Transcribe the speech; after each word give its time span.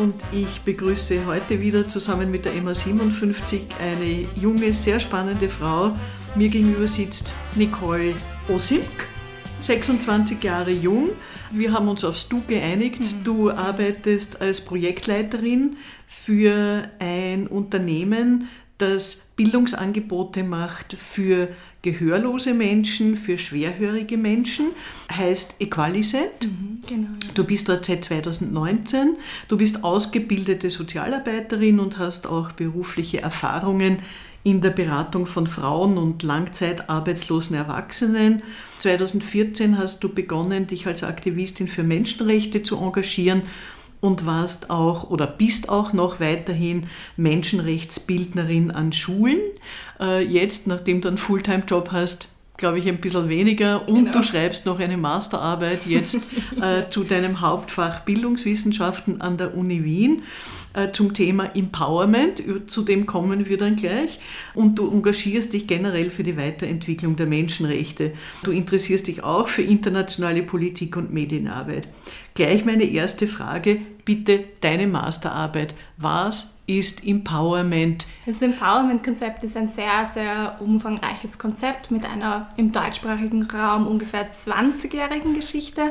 Und 0.00 0.14
ich 0.32 0.62
begrüße 0.62 1.26
heute 1.26 1.60
wieder 1.60 1.86
zusammen 1.86 2.30
mit 2.30 2.46
der 2.46 2.54
Emma 2.54 2.72
57 2.72 3.60
eine 3.78 4.26
junge, 4.34 4.72
sehr 4.72 4.98
spannende 4.98 5.50
Frau. 5.50 5.94
Mir 6.34 6.48
gegenüber 6.48 6.88
sitzt 6.88 7.34
Nicole 7.54 8.14
Osimk, 8.48 8.86
26 9.60 10.42
Jahre 10.42 10.70
jung. 10.70 11.10
Wir 11.50 11.74
haben 11.74 11.88
uns 11.88 12.02
aufs 12.02 12.30
Du 12.30 12.40
geeinigt. 12.48 13.00
Mhm. 13.00 13.24
Du 13.24 13.50
arbeitest 13.50 14.40
als 14.40 14.62
Projektleiterin 14.62 15.76
für 16.06 16.88
ein 16.98 17.46
Unternehmen, 17.46 18.48
das 18.78 19.32
Bildungsangebote 19.36 20.44
macht 20.44 20.94
für 20.94 21.48
gehörlose 21.82 22.54
Menschen, 22.54 23.16
für 23.16 23.38
schwerhörige 23.38 24.16
Menschen, 24.16 24.66
heißt 25.12 25.56
Equalisent. 25.60 26.44
Mhm, 26.44 26.80
genau, 26.86 27.08
ja. 27.08 27.30
Du 27.34 27.44
bist 27.44 27.68
dort 27.68 27.86
seit 27.86 28.04
2019. 28.04 29.16
Du 29.48 29.56
bist 29.56 29.82
ausgebildete 29.84 30.68
Sozialarbeiterin 30.68 31.80
und 31.80 31.98
hast 31.98 32.26
auch 32.26 32.52
berufliche 32.52 33.22
Erfahrungen 33.22 33.98
in 34.42 34.60
der 34.60 34.70
Beratung 34.70 35.26
von 35.26 35.46
Frauen 35.46 35.98
und 35.98 36.22
langzeitarbeitslosen 36.22 37.56
Erwachsenen. 37.56 38.42
2014 38.78 39.76
hast 39.76 40.02
du 40.02 40.08
begonnen, 40.08 40.66
dich 40.66 40.86
als 40.86 41.04
Aktivistin 41.04 41.68
für 41.68 41.82
Menschenrechte 41.82 42.62
zu 42.62 42.78
engagieren 42.78 43.42
und 44.00 44.26
warst 44.26 44.70
auch 44.70 45.10
oder 45.10 45.26
bist 45.26 45.68
auch 45.68 45.92
noch 45.92 46.20
weiterhin 46.20 46.86
Menschenrechtsbildnerin 47.16 48.70
an 48.70 48.92
Schulen. 48.92 49.40
Äh, 49.98 50.24
jetzt, 50.24 50.66
nachdem 50.66 51.00
du 51.00 51.08
einen 51.08 51.18
Fulltime-Job 51.18 51.90
hast, 51.92 52.28
glaube 52.56 52.78
ich, 52.78 52.88
ein 52.88 53.00
bisschen 53.00 53.28
weniger. 53.28 53.88
Und 53.88 54.04
genau. 54.04 54.12
du 54.12 54.22
schreibst 54.22 54.66
noch 54.66 54.78
eine 54.78 54.96
Masterarbeit 54.96 55.86
jetzt 55.86 56.18
äh, 56.62 56.88
zu 56.90 57.04
deinem 57.04 57.40
Hauptfach 57.40 58.00
Bildungswissenschaften 58.00 59.20
an 59.20 59.36
der 59.36 59.56
Uni 59.56 59.84
Wien 59.84 60.22
zum 60.92 61.14
Thema 61.14 61.54
Empowerment. 61.56 62.42
Zu 62.66 62.82
dem 62.82 63.06
kommen 63.06 63.48
wir 63.48 63.56
dann 63.56 63.76
gleich. 63.76 64.20
Und 64.54 64.78
du 64.78 64.90
engagierst 64.90 65.52
dich 65.52 65.66
generell 65.66 66.10
für 66.10 66.22
die 66.22 66.36
Weiterentwicklung 66.36 67.16
der 67.16 67.26
Menschenrechte. 67.26 68.12
Du 68.42 68.50
interessierst 68.50 69.08
dich 69.08 69.22
auch 69.22 69.48
für 69.48 69.62
internationale 69.62 70.42
Politik 70.42 70.96
und 70.96 71.12
Medienarbeit. 71.12 71.88
Gleich 72.34 72.64
meine 72.64 72.84
erste 72.84 73.26
Frage, 73.26 73.78
bitte 74.04 74.44
deine 74.60 74.86
Masterarbeit. 74.86 75.74
Was 75.96 76.60
ist 76.66 77.04
Empowerment? 77.04 78.06
Das 78.24 78.40
Empowerment-Konzept 78.40 79.42
ist 79.42 79.56
ein 79.56 79.68
sehr, 79.68 80.06
sehr 80.06 80.56
umfangreiches 80.60 81.38
Konzept 81.38 81.90
mit 81.90 82.06
einer 82.06 82.48
im 82.56 82.70
deutschsprachigen 82.70 83.42
Raum 83.42 83.86
ungefähr 83.86 84.32
20-jährigen 84.32 85.34
Geschichte 85.34 85.82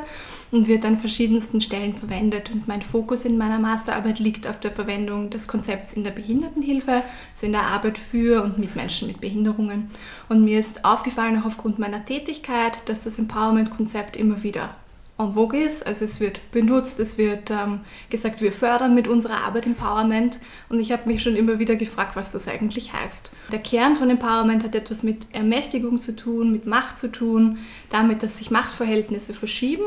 und 0.51 0.67
wird 0.67 0.85
an 0.85 0.97
verschiedensten 0.97 1.59
Stellen 1.59 1.93
verwendet. 1.93 2.49
Und 2.51 2.67
mein 2.67 2.81
Fokus 2.81 3.25
in 3.25 3.37
meiner 3.37 3.59
Masterarbeit 3.59 4.19
liegt 4.19 4.47
auf 4.47 4.59
der 4.59 4.68
Verwendung 4.71 5.29
des 5.29 5.47
Konzepts 5.47 5.93
in 5.93 6.03
der 6.03 6.11
Behindertenhilfe, 6.11 7.03
also 7.33 7.45
in 7.45 7.51
der 7.51 7.63
Arbeit 7.63 7.97
für 7.97 8.43
und 8.43 8.57
mit 8.57 8.75
Menschen 8.75 9.07
mit 9.07 9.21
Behinderungen. 9.21 9.91
Und 10.27 10.43
mir 10.43 10.59
ist 10.59 10.85
aufgefallen, 10.85 11.39
auch 11.39 11.45
aufgrund 11.45 11.79
meiner 11.79 12.05
Tätigkeit, 12.05 12.87
dass 12.87 13.03
das 13.03 13.19
Empowerment-Konzept 13.19 14.17
immer 14.17 14.43
wieder 14.43 14.75
en 15.19 15.33
vogue 15.33 15.59
ist. 15.59 15.85
Also 15.85 16.05
es 16.05 16.19
wird 16.19 16.51
benutzt, 16.51 16.99
es 16.99 17.17
wird 17.17 17.51
ähm, 17.51 17.81
gesagt, 18.09 18.41
wir 18.41 18.51
fördern 18.51 18.95
mit 18.95 19.07
unserer 19.07 19.43
Arbeit 19.43 19.65
Empowerment. 19.65 20.39
Und 20.69 20.79
ich 20.79 20.91
habe 20.91 21.07
mich 21.07 21.21
schon 21.21 21.35
immer 21.35 21.59
wieder 21.59 21.75
gefragt, 21.75 22.15
was 22.15 22.31
das 22.31 22.47
eigentlich 22.47 22.93
heißt. 22.93 23.31
Der 23.51 23.59
Kern 23.59 23.95
von 23.95 24.09
Empowerment 24.09 24.63
hat 24.63 24.75
etwas 24.75 25.03
mit 25.03 25.27
Ermächtigung 25.33 25.99
zu 25.99 26.15
tun, 26.15 26.51
mit 26.51 26.65
Macht 26.65 26.97
zu 26.97 27.11
tun, 27.11 27.59
damit, 27.89 28.23
dass 28.23 28.37
sich 28.37 28.49
Machtverhältnisse 28.49 29.33
verschieben. 29.33 29.83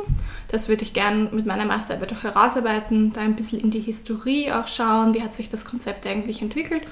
Das 0.49 0.69
würde 0.69 0.83
ich 0.83 0.93
gerne 0.93 1.31
mit 1.33 1.47
meiner 1.47 1.65
Masterarbeit 1.65 2.13
auch 2.13 2.23
herausarbeiten, 2.23 3.13
da 3.13 3.23
ein 3.23 3.37
bisschen 3.37 3.59
in 3.59 3.71
die 3.71 3.81
Historie 3.81 4.53
auch 4.53 4.69
schauen, 4.69 5.15
wie 5.15 5.23
hat 5.23 5.35
sich 5.35 5.49
das 5.49 5.65
Konzept 5.65 6.07
eigentlich 6.07 6.43
entwickelt 6.43 6.83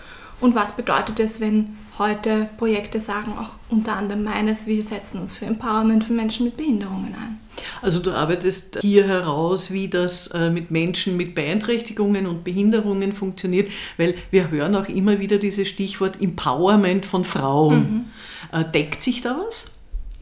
und 0.41 0.55
was 0.55 0.73
bedeutet 0.73 1.21
es, 1.21 1.41
wenn 1.41 1.77
heute 1.99 2.49
Projekte 2.56 2.99
sagen, 2.99 3.37
auch 3.39 3.50
unter 3.69 3.97
anderem 3.97 4.25
meines, 4.25 4.67
wir 4.67 4.83
setzen 4.83 5.21
uns 5.21 5.34
für 5.34 5.45
Empowerment 5.45 6.05
für 6.05 6.15
Menschen 6.15 6.47
mit 6.47 6.56
Behinderungen 6.56 7.15
ein. 7.15 7.40
Also 7.83 8.01
du 8.01 8.13
arbeitest 8.13 8.79
hier 8.81 9.07
heraus, 9.07 9.73
wie 9.73 9.89
das 9.89 10.29
äh, 10.29 10.51
mit 10.51 10.71
Menschen 10.71 11.17
mit 11.17 11.35
Beeinträchtigungen 11.35 12.27
und 12.27 12.45
Behinderungen 12.45 13.13
funktioniert, 13.13 13.71
weil 13.97 14.15
wir 14.31 14.51
hören 14.51 14.75
auch 14.77 14.89
immer 14.89 15.19
wieder 15.19 15.39
dieses 15.39 15.69
Stichwort 15.69 16.21
Empowerment 16.21 17.07
von 17.07 17.25
Frauen. 17.25 18.07
Mhm. 18.53 18.59
Äh, 18.59 18.65
deckt 18.65 19.03
sich 19.03 19.23
da 19.23 19.39
was? 19.47 19.67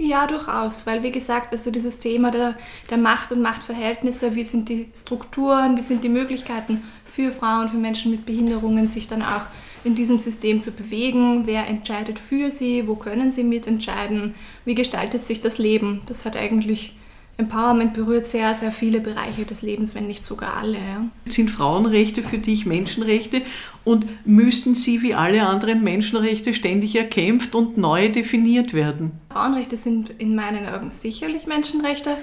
Ja, 0.00 0.28
durchaus, 0.28 0.86
weil 0.86 1.02
wie 1.02 1.10
gesagt, 1.10 1.50
also 1.50 1.72
dieses 1.72 1.98
Thema 1.98 2.30
der, 2.30 2.54
der 2.88 2.98
Macht 2.98 3.32
und 3.32 3.42
Machtverhältnisse, 3.42 4.36
wie 4.36 4.44
sind 4.44 4.68
die 4.68 4.90
Strukturen, 4.94 5.76
wie 5.76 5.82
sind 5.82 6.04
die 6.04 6.08
Möglichkeiten 6.08 6.84
für 7.04 7.32
Frauen, 7.32 7.68
für 7.68 7.78
Menschen 7.78 8.12
mit 8.12 8.24
Behinderungen, 8.24 8.86
sich 8.86 9.08
dann 9.08 9.22
auch 9.22 9.42
in 9.82 9.96
diesem 9.96 10.20
System 10.20 10.60
zu 10.60 10.70
bewegen. 10.70 11.46
Wer 11.46 11.66
entscheidet 11.66 12.20
für 12.20 12.52
sie? 12.52 12.86
Wo 12.86 12.94
können 12.94 13.32
sie 13.32 13.42
mitentscheiden? 13.42 14.36
Wie 14.64 14.76
gestaltet 14.76 15.24
sich 15.24 15.40
das 15.40 15.58
Leben? 15.58 16.02
Das 16.06 16.24
hat 16.24 16.36
eigentlich 16.36 16.94
Empowerment 17.40 17.94
berührt 17.94 18.26
sehr, 18.26 18.52
sehr 18.56 18.72
viele 18.72 18.98
Bereiche 18.98 19.44
des 19.44 19.62
Lebens, 19.62 19.94
wenn 19.94 20.08
nicht 20.08 20.24
sogar 20.24 20.56
alle. 20.56 20.76
Ja. 20.76 21.04
Sind 21.26 21.50
Frauenrechte 21.50 22.24
für 22.24 22.38
dich 22.38 22.66
Menschenrechte 22.66 23.42
und 23.84 24.06
müssen 24.26 24.74
sie 24.74 25.02
wie 25.02 25.14
alle 25.14 25.46
anderen 25.46 25.84
Menschenrechte 25.84 26.52
ständig 26.52 26.96
erkämpft 26.96 27.54
und 27.54 27.78
neu 27.78 28.08
definiert 28.08 28.74
werden? 28.74 29.12
Frauenrechte 29.30 29.76
sind 29.76 30.10
in 30.18 30.34
meinen 30.34 30.66
Augen 30.66 30.90
sicherlich 30.90 31.46
Menschenrechte. 31.46 32.16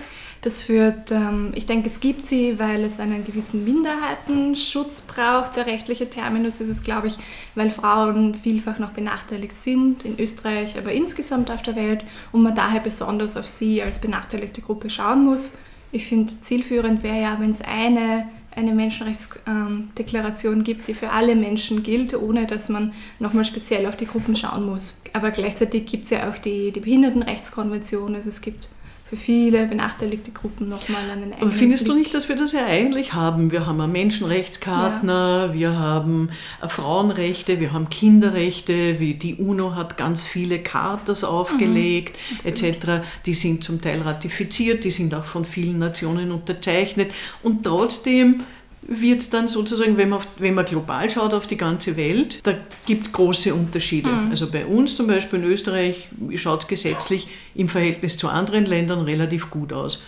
Das 0.46 0.62
führt, 0.62 1.10
ähm, 1.10 1.50
ich 1.56 1.66
denke, 1.66 1.88
es 1.88 2.00
gibt 2.00 2.28
sie, 2.28 2.60
weil 2.60 2.84
es 2.84 3.00
einen 3.00 3.24
gewissen 3.24 3.66
Minderheitenschutz 3.66 5.02
braucht. 5.02 5.56
Der 5.56 5.66
rechtliche 5.66 6.08
Terminus 6.08 6.62
ist 6.62 6.70
es, 6.70 6.84
glaube 6.84 7.08
ich, 7.08 7.18
weil 7.56 7.72
Frauen 7.72 8.36
vielfach 8.36 8.78
noch 8.78 8.92
benachteiligt 8.92 9.60
sind, 9.60 10.06
in 10.06 10.20
Österreich, 10.20 10.78
aber 10.78 10.92
insgesamt 10.92 11.50
auf 11.50 11.64
der 11.64 11.76
Welt 11.76 12.06
und 12.32 12.44
man 12.44 12.54
daher 12.54 12.80
besonders 12.80 13.38
auf 13.38 13.48
sie 13.48 13.82
als 13.82 13.98
benachteiligte 13.98 14.62
Gruppe 14.62 14.92
schauen 14.92 15.26
muss. 15.26 15.58
Ich 15.92 16.06
finde, 16.06 16.40
zielführend 16.40 17.02
wäre 17.02 17.20
ja, 17.20 17.38
wenn 17.40 17.50
es 17.50 17.64
eine 17.64 18.28
eine 18.56 18.74
Menschenrechtsdeklaration 18.74 20.64
gibt, 20.64 20.88
die 20.88 20.94
für 20.94 21.10
alle 21.10 21.36
Menschen 21.36 21.84
gilt, 21.84 22.14
ohne 22.16 22.48
dass 22.48 22.70
man 22.70 22.94
nochmal 23.20 23.44
speziell 23.44 23.86
auf 23.86 23.98
die 23.98 24.06
Gruppen 24.06 24.38
schauen 24.38 24.66
muss. 24.66 25.02
Aber 25.12 25.32
gleichzeitig 25.32 25.86
gibt 25.86 26.06
es 26.06 26.12
ja 26.12 26.30
auch 26.30 26.38
die, 26.38 26.72
die 26.72 26.80
Behindertenrechtskonvention, 26.80 28.16
also 28.16 28.30
es 28.30 28.40
gibt 28.40 28.70
für 29.08 29.16
viele 29.16 29.68
benachteiligte 29.68 30.32
Gruppen 30.32 30.68
nochmal 30.68 31.04
einen 31.04 31.26
eigenen 31.26 31.42
Aber 31.42 31.52
findest 31.52 31.84
Blick. 31.84 31.94
du 31.94 32.00
nicht, 32.00 32.14
dass 32.16 32.28
wir 32.28 32.36
das 32.36 32.54
ja 32.54 32.66
eigentlich 32.66 33.14
haben? 33.14 33.52
Wir 33.52 33.68
haben 33.68 33.80
einen 33.80 33.92
Menschenrechtschartner, 33.92 35.50
ja. 35.50 35.54
wir 35.54 35.78
haben 35.78 36.30
äh, 36.60 36.68
Frauenrechte, 36.68 37.60
wir 37.60 37.72
haben 37.72 37.88
Kinderrechte, 37.90 39.00
wie 39.00 39.14
die 39.14 39.36
UNO 39.36 39.76
hat 39.76 39.96
ganz 39.98 40.24
viele 40.24 40.58
Chartas 40.58 41.24
aufgelegt, 41.24 42.18
mhm, 42.32 42.50
etc. 42.50 43.06
Die 43.28 43.36
sind 43.36 43.64
zum 43.64 43.80
Teil 43.80 44.02
ratifiziert, 44.02 44.84
die 44.84 44.92
sind 44.92 45.14
auch 45.14 45.26
von 45.26 45.46
vielen 45.46 45.78
Nationen 45.78 46.32
unterzeichnet 46.32 47.14
und 47.44 47.64
trotzdem 47.64 48.42
wird 48.88 49.22
es 49.22 49.30
dann 49.30 49.48
sozusagen, 49.48 49.98
wenn 49.98 50.10
man, 50.10 50.18
auf, 50.18 50.28
wenn 50.38 50.54
man 50.54 50.66
global 50.66 51.10
schaut 51.10 51.34
auf 51.34 51.48
die 51.48 51.58
ganze 51.58 51.98
Welt, 51.98 52.40
da 52.44 52.54
gibt 52.86 53.08
es 53.08 53.14
große 53.14 53.54
Unterschiede. 53.54 54.10
Mhm. 54.10 54.30
Also 54.30 54.50
bei 54.50 54.66
uns 54.66 54.96
zum 54.96 55.08
Beispiel 55.08 55.40
in 55.40 55.46
Österreich 55.46 56.10
schaut 56.36 56.64
es 56.64 56.68
gesetzlich 56.68 57.28
im 57.56 57.68
Verhältnis 57.68 58.18
zu 58.18 58.30
anderen 58.30 58.66
Ländern 58.66 59.02
relativ 59.02 59.50
gut 59.50 59.74
aus. 59.74 60.04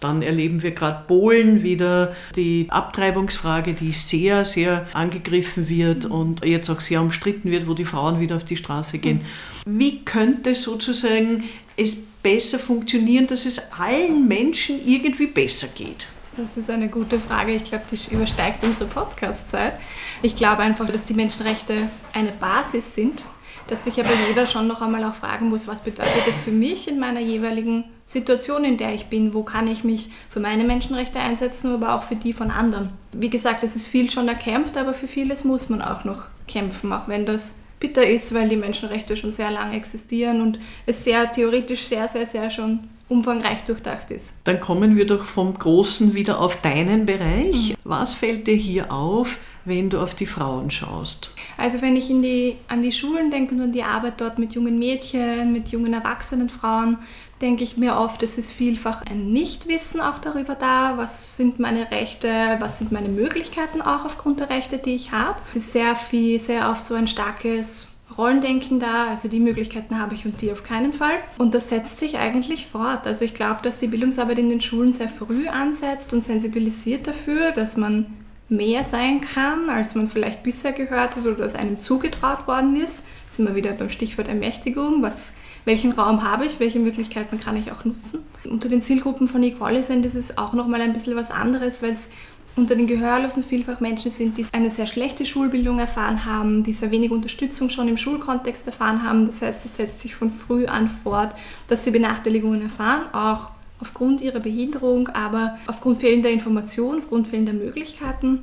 Dann 0.00 0.20
erleben 0.20 0.62
wir 0.62 0.72
gerade 0.72 1.04
Polen 1.06 1.62
wieder 1.62 2.14
die 2.34 2.66
Abtreibungsfrage, 2.68 3.72
die 3.72 3.92
sehr, 3.92 4.44
sehr 4.44 4.86
angegriffen 4.92 5.68
wird 5.68 6.04
mhm. 6.04 6.10
und 6.10 6.44
jetzt 6.44 6.68
auch 6.68 6.80
sehr 6.80 7.00
umstritten 7.00 7.50
wird, 7.50 7.66
wo 7.66 7.74
die 7.74 7.84
Frauen 7.84 8.20
wieder 8.20 8.36
auf 8.36 8.44
die 8.44 8.56
Straße 8.56 8.98
gehen. 8.98 9.22
Mhm. 9.64 9.78
Wie 9.78 10.04
könnte 10.04 10.54
sozusagen 10.54 11.44
es 11.76 11.96
besser 12.22 12.58
funktionieren, 12.58 13.26
dass 13.26 13.46
es 13.46 13.72
allen 13.78 14.26
Menschen 14.26 14.80
irgendwie 14.84 15.28
besser 15.28 15.68
geht? 15.68 16.08
Das 16.36 16.58
ist 16.58 16.68
eine 16.68 16.88
gute 16.88 17.18
Frage. 17.18 17.52
Ich 17.52 17.64
glaube, 17.64 17.84
die 17.90 18.14
übersteigt 18.14 18.62
unsere 18.62 18.84
Podcast-Zeit. 18.84 19.78
Ich 20.20 20.36
glaube 20.36 20.62
einfach, 20.62 20.86
dass 20.86 21.06
die 21.06 21.14
Menschenrechte 21.14 21.88
eine 22.12 22.30
Basis 22.30 22.94
sind, 22.94 23.24
dass 23.68 23.84
sich 23.84 23.98
aber 23.98 24.12
jeder 24.28 24.46
schon 24.46 24.66
noch 24.66 24.82
einmal 24.82 25.02
auch 25.04 25.14
fragen 25.14 25.48
muss, 25.48 25.66
was 25.66 25.80
bedeutet 25.80 26.26
das 26.26 26.38
für 26.38 26.50
mich 26.50 26.88
in 26.88 26.98
meiner 26.98 27.20
jeweiligen 27.20 27.84
Situation, 28.04 28.64
in 28.64 28.76
der 28.76 28.92
ich 28.92 29.06
bin? 29.06 29.32
Wo 29.32 29.44
kann 29.44 29.66
ich 29.66 29.82
mich 29.82 30.10
für 30.28 30.40
meine 30.40 30.64
Menschenrechte 30.64 31.20
einsetzen, 31.20 31.72
aber 31.72 31.94
auch 31.94 32.02
für 32.02 32.16
die 32.16 32.34
von 32.34 32.50
anderen? 32.50 32.90
Wie 33.12 33.30
gesagt, 33.30 33.62
es 33.62 33.74
ist 33.74 33.86
viel 33.86 34.10
schon 34.10 34.28
erkämpft, 34.28 34.76
aber 34.76 34.92
für 34.92 35.08
vieles 35.08 35.42
muss 35.42 35.70
man 35.70 35.80
auch 35.80 36.04
noch 36.04 36.24
kämpfen, 36.46 36.92
auch 36.92 37.08
wenn 37.08 37.24
das 37.24 37.60
bitter 37.78 38.06
ist, 38.06 38.34
weil 38.34 38.48
die 38.48 38.56
Menschenrechte 38.56 39.16
schon 39.16 39.30
sehr 39.30 39.50
lange 39.50 39.76
existieren 39.76 40.40
und 40.40 40.58
es 40.86 41.04
sehr 41.04 41.30
theoretisch 41.30 41.84
sehr, 41.86 42.08
sehr, 42.08 42.26
sehr 42.26 42.50
schon 42.50 42.88
umfangreich 43.08 43.64
durchdacht 43.64 44.10
ist. 44.10 44.34
Dann 44.44 44.60
kommen 44.60 44.96
wir 44.96 45.06
doch 45.06 45.24
vom 45.24 45.54
Großen 45.54 46.14
wieder 46.14 46.40
auf 46.40 46.60
deinen 46.60 47.06
Bereich. 47.06 47.70
Mhm. 47.70 47.76
Was 47.84 48.14
fällt 48.14 48.46
dir 48.46 48.56
hier 48.56 48.92
auf, 48.92 49.38
wenn 49.66 49.90
du 49.90 50.00
auf 50.00 50.14
die 50.14 50.26
Frauen 50.26 50.70
schaust? 50.70 51.30
Also 51.58 51.82
wenn 51.82 51.96
ich 51.96 52.06
die, 52.06 52.56
an 52.68 52.80
die 52.80 52.92
Schulen 52.92 53.30
denke 53.30 53.54
und 53.54 53.60
an 53.60 53.72
die 53.72 53.82
Arbeit 53.82 54.20
dort 54.20 54.38
mit 54.38 54.54
jungen 54.54 54.78
Mädchen, 54.78 55.52
mit 55.52 55.68
jungen 55.68 55.92
erwachsenen 55.92 56.48
Frauen, 56.48 56.98
denke 57.42 57.64
ich 57.64 57.76
mir 57.76 57.96
oft, 57.96 58.22
es 58.22 58.38
ist 58.38 58.52
vielfach 58.52 59.02
ein 59.02 59.30
Nichtwissen 59.30 60.00
auch 60.00 60.18
darüber 60.18 60.54
da, 60.54 60.94
was 60.96 61.36
sind 61.36 61.58
meine 61.58 61.90
Rechte, 61.90 62.28
was 62.60 62.78
sind 62.78 62.92
meine 62.92 63.08
Möglichkeiten 63.08 63.82
auch 63.82 64.04
aufgrund 64.04 64.40
der 64.40 64.48
Rechte, 64.48 64.78
die 64.78 64.94
ich 64.94 65.12
habe. 65.12 65.38
Es 65.50 65.56
ist 65.56 65.72
sehr 65.72 65.94
viel, 65.96 66.40
sehr 66.40 66.70
oft 66.70 66.86
so 66.86 66.94
ein 66.94 67.08
starkes 67.08 67.88
Rollendenken 68.16 68.78
da, 68.78 69.08
also 69.08 69.28
die 69.28 69.40
Möglichkeiten 69.40 69.98
habe 69.98 70.14
ich 70.14 70.24
und 70.24 70.40
die 70.40 70.52
auf 70.52 70.62
keinen 70.62 70.92
Fall. 70.92 71.18
Und 71.38 71.54
das 71.54 71.68
setzt 71.68 71.98
sich 71.98 72.16
eigentlich 72.16 72.66
fort. 72.66 73.06
Also 73.06 73.24
ich 73.24 73.34
glaube, 73.34 73.60
dass 73.62 73.78
die 73.78 73.88
Bildungsarbeit 73.88 74.38
in 74.38 74.48
den 74.48 74.60
Schulen 74.60 74.92
sehr 74.92 75.08
früh 75.08 75.48
ansetzt 75.48 76.14
und 76.14 76.24
sensibilisiert 76.24 77.06
dafür, 77.06 77.50
dass 77.50 77.76
man 77.76 78.06
mehr 78.48 78.84
sein 78.84 79.20
kann, 79.20 79.68
als 79.68 79.94
man 79.94 80.08
vielleicht 80.08 80.42
bisher 80.42 80.72
gehört 80.72 81.16
hat 81.16 81.26
oder 81.26 81.34
dass 81.34 81.54
einem 81.54 81.80
zugetraut 81.80 82.46
worden 82.46 82.76
ist. 82.76 83.06
Jetzt 83.26 83.36
sind 83.36 83.48
wir 83.48 83.56
wieder 83.56 83.72
beim 83.72 83.90
Stichwort 83.90 84.28
Ermächtigung. 84.28 85.02
Was, 85.02 85.34
welchen 85.64 85.92
Raum 85.92 86.22
habe 86.22 86.46
ich? 86.46 86.60
Welche 86.60 86.78
Möglichkeiten 86.78 87.40
kann 87.40 87.56
ich 87.56 87.72
auch 87.72 87.84
nutzen? 87.84 88.24
Unter 88.44 88.68
den 88.68 88.82
Zielgruppen 88.82 89.26
von 89.26 89.42
Equalisend 89.42 90.06
ist 90.06 90.14
es 90.14 90.38
auch 90.38 90.52
nochmal 90.52 90.80
ein 90.80 90.92
bisschen 90.92 91.16
was 91.16 91.32
anderes, 91.32 91.82
weil 91.82 91.90
es 91.90 92.10
unter 92.54 92.74
den 92.74 92.86
Gehörlosen 92.86 93.44
vielfach 93.44 93.80
Menschen 93.80 94.10
sind, 94.10 94.38
die 94.38 94.46
eine 94.52 94.70
sehr 94.70 94.86
schlechte 94.86 95.26
Schulbildung 95.26 95.78
erfahren 95.78 96.24
haben, 96.24 96.62
die 96.62 96.72
sehr 96.72 96.90
wenig 96.90 97.10
Unterstützung 97.10 97.68
schon 97.68 97.88
im 97.88 97.98
Schulkontext 97.98 98.66
erfahren 98.66 99.02
haben. 99.02 99.26
Das 99.26 99.42
heißt, 99.42 99.64
es 99.64 99.76
setzt 99.76 99.98
sich 99.98 100.14
von 100.14 100.30
früh 100.30 100.66
an 100.66 100.88
fort, 100.88 101.34
dass 101.68 101.84
sie 101.84 101.90
Benachteiligungen 101.90 102.62
erfahren, 102.62 103.12
auch 103.12 103.50
aufgrund 103.80 104.20
ihrer 104.20 104.40
Behinderung, 104.40 105.08
aber 105.08 105.58
aufgrund 105.66 105.98
fehlender 105.98 106.30
Information, 106.30 106.98
aufgrund 106.98 107.28
fehlender 107.28 107.52
Möglichkeiten. 107.52 108.42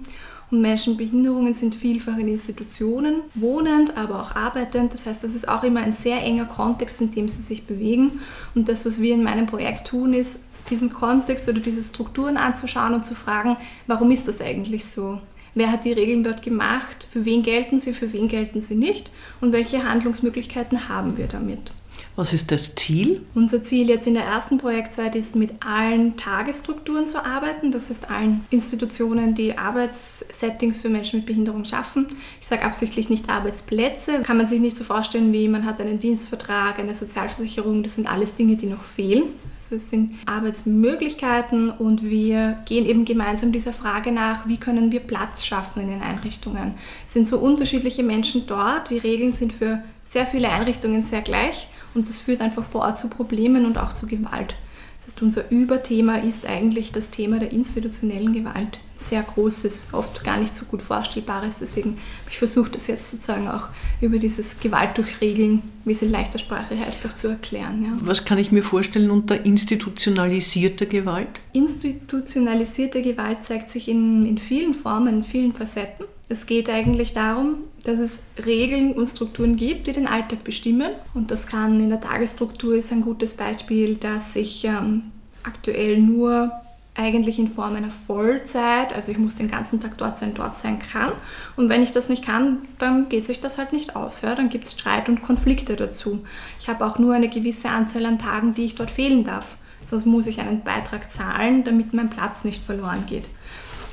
Und 0.52 0.62
Menschen 0.62 0.92
mit 0.92 1.10
Behinderungen 1.10 1.56
sind 1.56 1.74
vielfach 1.74 2.18
in 2.18 2.28
Institutionen 2.28 3.22
wohnend, 3.34 3.98
aber 3.98 4.22
auch 4.22 4.36
arbeitend. 4.36 4.94
Das 4.94 5.08
heißt, 5.08 5.24
das 5.24 5.34
ist 5.34 5.48
auch 5.48 5.64
immer 5.64 5.80
ein 5.80 5.94
sehr 5.94 6.22
enger 6.22 6.46
Kontext, 6.46 7.02
in 7.02 7.10
dem 7.10 7.28
sie 7.28 7.42
sich 7.42 7.66
bewegen. 7.66 8.20
Und 8.54 8.70
das, 8.70 8.86
was 8.86 9.02
wir 9.02 9.16
in 9.16 9.24
meinem 9.24 9.48
Projekt 9.48 9.88
tun, 9.88 10.14
ist, 10.14 10.44
diesen 10.70 10.94
Kontext 10.94 11.50
oder 11.50 11.60
diese 11.60 11.84
Strukturen 11.84 12.38
anzuschauen 12.38 12.94
und 12.94 13.04
zu 13.04 13.16
fragen, 13.16 13.58
warum 13.88 14.12
ist 14.12 14.28
das 14.28 14.42
eigentlich 14.42 14.86
so? 14.86 15.20
Wer 15.56 15.72
hat 15.72 15.86
die 15.86 15.92
Regeln 15.92 16.24
dort 16.24 16.42
gemacht? 16.42 17.08
Für 17.12 17.26
wen 17.26 17.44
gelten 17.44 17.80
sie, 17.80 17.94
für 17.94 18.12
wen 18.14 18.28
gelten 18.28 18.62
sie 18.62 18.76
nicht? 18.76 19.12
Und 19.42 19.54
welche 19.54 19.88
Handlungsmöglichkeiten 19.88 20.90
haben 20.90 21.18
wir 21.18 21.28
damit? 21.28 21.74
Was 22.16 22.32
ist 22.32 22.52
das 22.52 22.76
Ziel? 22.76 23.26
Unser 23.34 23.64
Ziel 23.64 23.90
jetzt 23.90 24.06
in 24.06 24.14
der 24.14 24.24
ersten 24.24 24.60
Projektzeit 24.60 25.16
ist, 25.16 25.36
mit 25.36 25.66
allen 25.66 26.16
Tagesstrukturen 26.16 27.08
zu 27.08 27.26
arbeiten, 27.26 27.72
das 27.72 27.90
heißt 27.90 28.12
allen 28.12 28.46
Institutionen, 28.52 29.34
die 29.34 29.58
Arbeitssettings 29.58 30.80
für 30.80 30.90
Menschen 30.90 31.20
mit 31.20 31.26
Behinderung 31.26 31.66
schaffen. 31.66 32.06
Ich 32.40 32.46
sage 32.46 32.66
absichtlich 32.66 33.10
nicht 33.10 33.30
Arbeitsplätze, 33.30 34.20
kann 34.20 34.38
man 34.38 34.46
sich 34.46 34.60
nicht 34.60 34.78
so 34.78 34.84
vorstellen, 34.84 35.34
wie 35.34 35.48
man 35.48 35.66
hat 35.66 35.82
einen 35.82 35.98
Dienstvertrag, 35.98 36.78
eine 36.78 36.94
Sozialversicherung, 36.94 37.82
das 37.82 37.96
sind 37.96 38.08
alles 38.12 38.36
Dinge, 38.36 38.58
die 38.58 38.68
noch 38.68 38.84
fehlen. 38.84 39.24
Also 39.56 39.76
es 39.76 39.90
sind 39.90 40.14
Arbeitsmöglichkeiten 40.28 41.72
und 41.72 42.04
wir 42.04 42.60
gehen 42.66 42.86
eben 42.86 43.06
gemeinsam 43.06 43.52
dieser 43.52 43.74
Frage 43.74 44.12
nach, 44.12 44.48
wie 44.48 44.58
können 44.58 44.92
wir 44.92 45.00
Platz 45.00 45.44
schaffen 45.44 45.82
in 45.82 45.88
den 45.88 46.04
Einrichtungen. 46.04 46.76
Es 47.08 47.14
sind 47.14 47.28
so 47.28 47.40
unterschiedliche 47.40 48.04
Menschen 48.04 48.46
dort, 48.46 48.92
die 48.92 49.00
Regeln 49.00 49.34
sind 49.34 49.52
für 49.52 49.82
sehr 50.04 50.28
viele 50.28 50.50
Einrichtungen 50.50 51.02
sehr 51.02 51.22
gleich 51.22 51.70
und 51.96 52.10
das 52.10 52.20
führt 52.20 52.42
einfach 52.42 52.64
vor 52.64 52.82
Ort 52.82 52.98
zu 52.98 53.08
Problemen 53.08 53.66
und 53.66 53.78
auch 53.78 53.94
zu 53.94 54.08
Gewalt. 54.08 54.56
Das 55.04 55.16
heißt, 55.16 55.22
unser 55.22 55.52
Überthema 55.52 56.16
ist 56.16 56.46
eigentlich 56.46 56.94
das 56.94 57.10
Thema 57.10 57.38
der 57.38 57.52
institutionellen 57.52 58.32
Gewalt. 58.32 58.80
Sehr 58.96 59.22
großes, 59.22 59.90
oft 59.92 60.24
gar 60.24 60.38
nicht 60.38 60.56
so 60.56 60.64
gut 60.64 60.82
vorstellbares. 60.82 61.60
Deswegen 61.60 61.90
habe 61.90 62.30
ich 62.30 62.38
versucht, 62.38 62.76
das 62.76 62.88
jetzt 62.88 63.12
sozusagen 63.12 63.50
auch 63.50 63.68
über 64.00 64.18
dieses 64.18 64.62
Gewalt 64.62 64.98
durch 64.98 65.20
Regeln, 65.20 65.62
wie 65.84 65.92
es 65.92 66.02
in 66.02 66.10
leichter 66.10 66.40
Sprache 66.40 66.80
heißt, 66.80 67.06
auch 67.06 67.14
zu 67.14 67.28
erklären. 67.28 67.84
Ja. 67.84 67.98
Was 68.00 68.24
kann 68.24 68.38
ich 68.38 68.54
mir 68.54 68.64
vorstellen 68.64 69.12
unter 69.12 69.46
institutionalisierter 69.46 70.86
Gewalt? 70.86 71.42
Institutionalisierte 71.52 73.02
Gewalt 73.02 73.44
zeigt 73.44 73.72
sich 73.72 73.90
in, 73.90 74.26
in 74.26 74.38
vielen 74.38 74.74
Formen, 74.74 75.18
in 75.18 75.24
vielen 75.26 75.54
Facetten. 75.54 76.06
Es 76.34 76.48
geht 76.48 76.68
eigentlich 76.68 77.12
darum, 77.12 77.58
dass 77.84 78.00
es 78.00 78.24
Regeln 78.44 78.94
und 78.94 79.06
Strukturen 79.06 79.56
gibt, 79.56 79.86
die 79.86 79.92
den 79.92 80.08
Alltag 80.08 80.44
bestimmen. 80.44 80.90
Und 81.14 81.30
das 81.30 81.46
kann 81.46 81.80
in 81.80 81.90
der 81.90 82.02
Tagesstruktur 82.02 82.74
ist 82.74 82.92
ein 82.92 83.02
gutes 83.02 83.36
Beispiel, 83.36 83.98
dass 83.98 84.36
ich 84.36 84.66
ähm, 84.66 85.12
aktuell 85.44 86.00
nur 86.00 86.52
eigentlich 86.96 87.38
in 87.38 87.48
Form 87.48 87.76
einer 87.76 87.92
Vollzeit, 87.92 88.96
also 88.96 89.12
ich 89.12 89.20
muss 89.20 89.36
den 89.36 89.52
ganzen 89.52 89.80
Tag 89.80 89.96
dort 90.00 90.18
sein, 90.18 90.34
dort 90.34 90.58
sein 90.58 90.80
kann. 90.80 91.12
Und 91.56 91.70
wenn 91.70 91.84
ich 91.84 91.92
das 91.92 92.10
nicht 92.10 92.26
kann, 92.26 92.64
dann 92.80 93.10
geht 93.10 93.26
sich 93.26 93.40
das 93.40 93.60
halt 93.60 93.72
nicht 93.72 93.96
aus. 93.96 94.22
Ja? 94.22 94.34
Dann 94.34 94.50
gibt 94.50 94.66
es 94.66 94.74
Streit 94.74 95.10
und 95.10 95.22
Konflikte 95.22 95.76
dazu. 95.76 96.24
Ich 96.60 96.68
habe 96.68 96.84
auch 96.84 96.98
nur 96.98 97.14
eine 97.14 97.30
gewisse 97.30 97.70
Anzahl 97.70 98.08
an 98.08 98.18
Tagen, 98.18 98.56
die 98.56 98.66
ich 98.66 98.74
dort 98.74 98.90
fehlen 98.90 99.24
darf. 99.24 99.58
Sonst 99.86 100.08
muss 100.08 100.26
ich 100.26 100.40
einen 100.40 100.64
Beitrag 100.64 101.12
zahlen, 101.12 101.64
damit 101.64 101.94
mein 101.94 102.10
Platz 102.10 102.44
nicht 102.44 102.64
verloren 102.64 103.06
geht. 103.06 103.26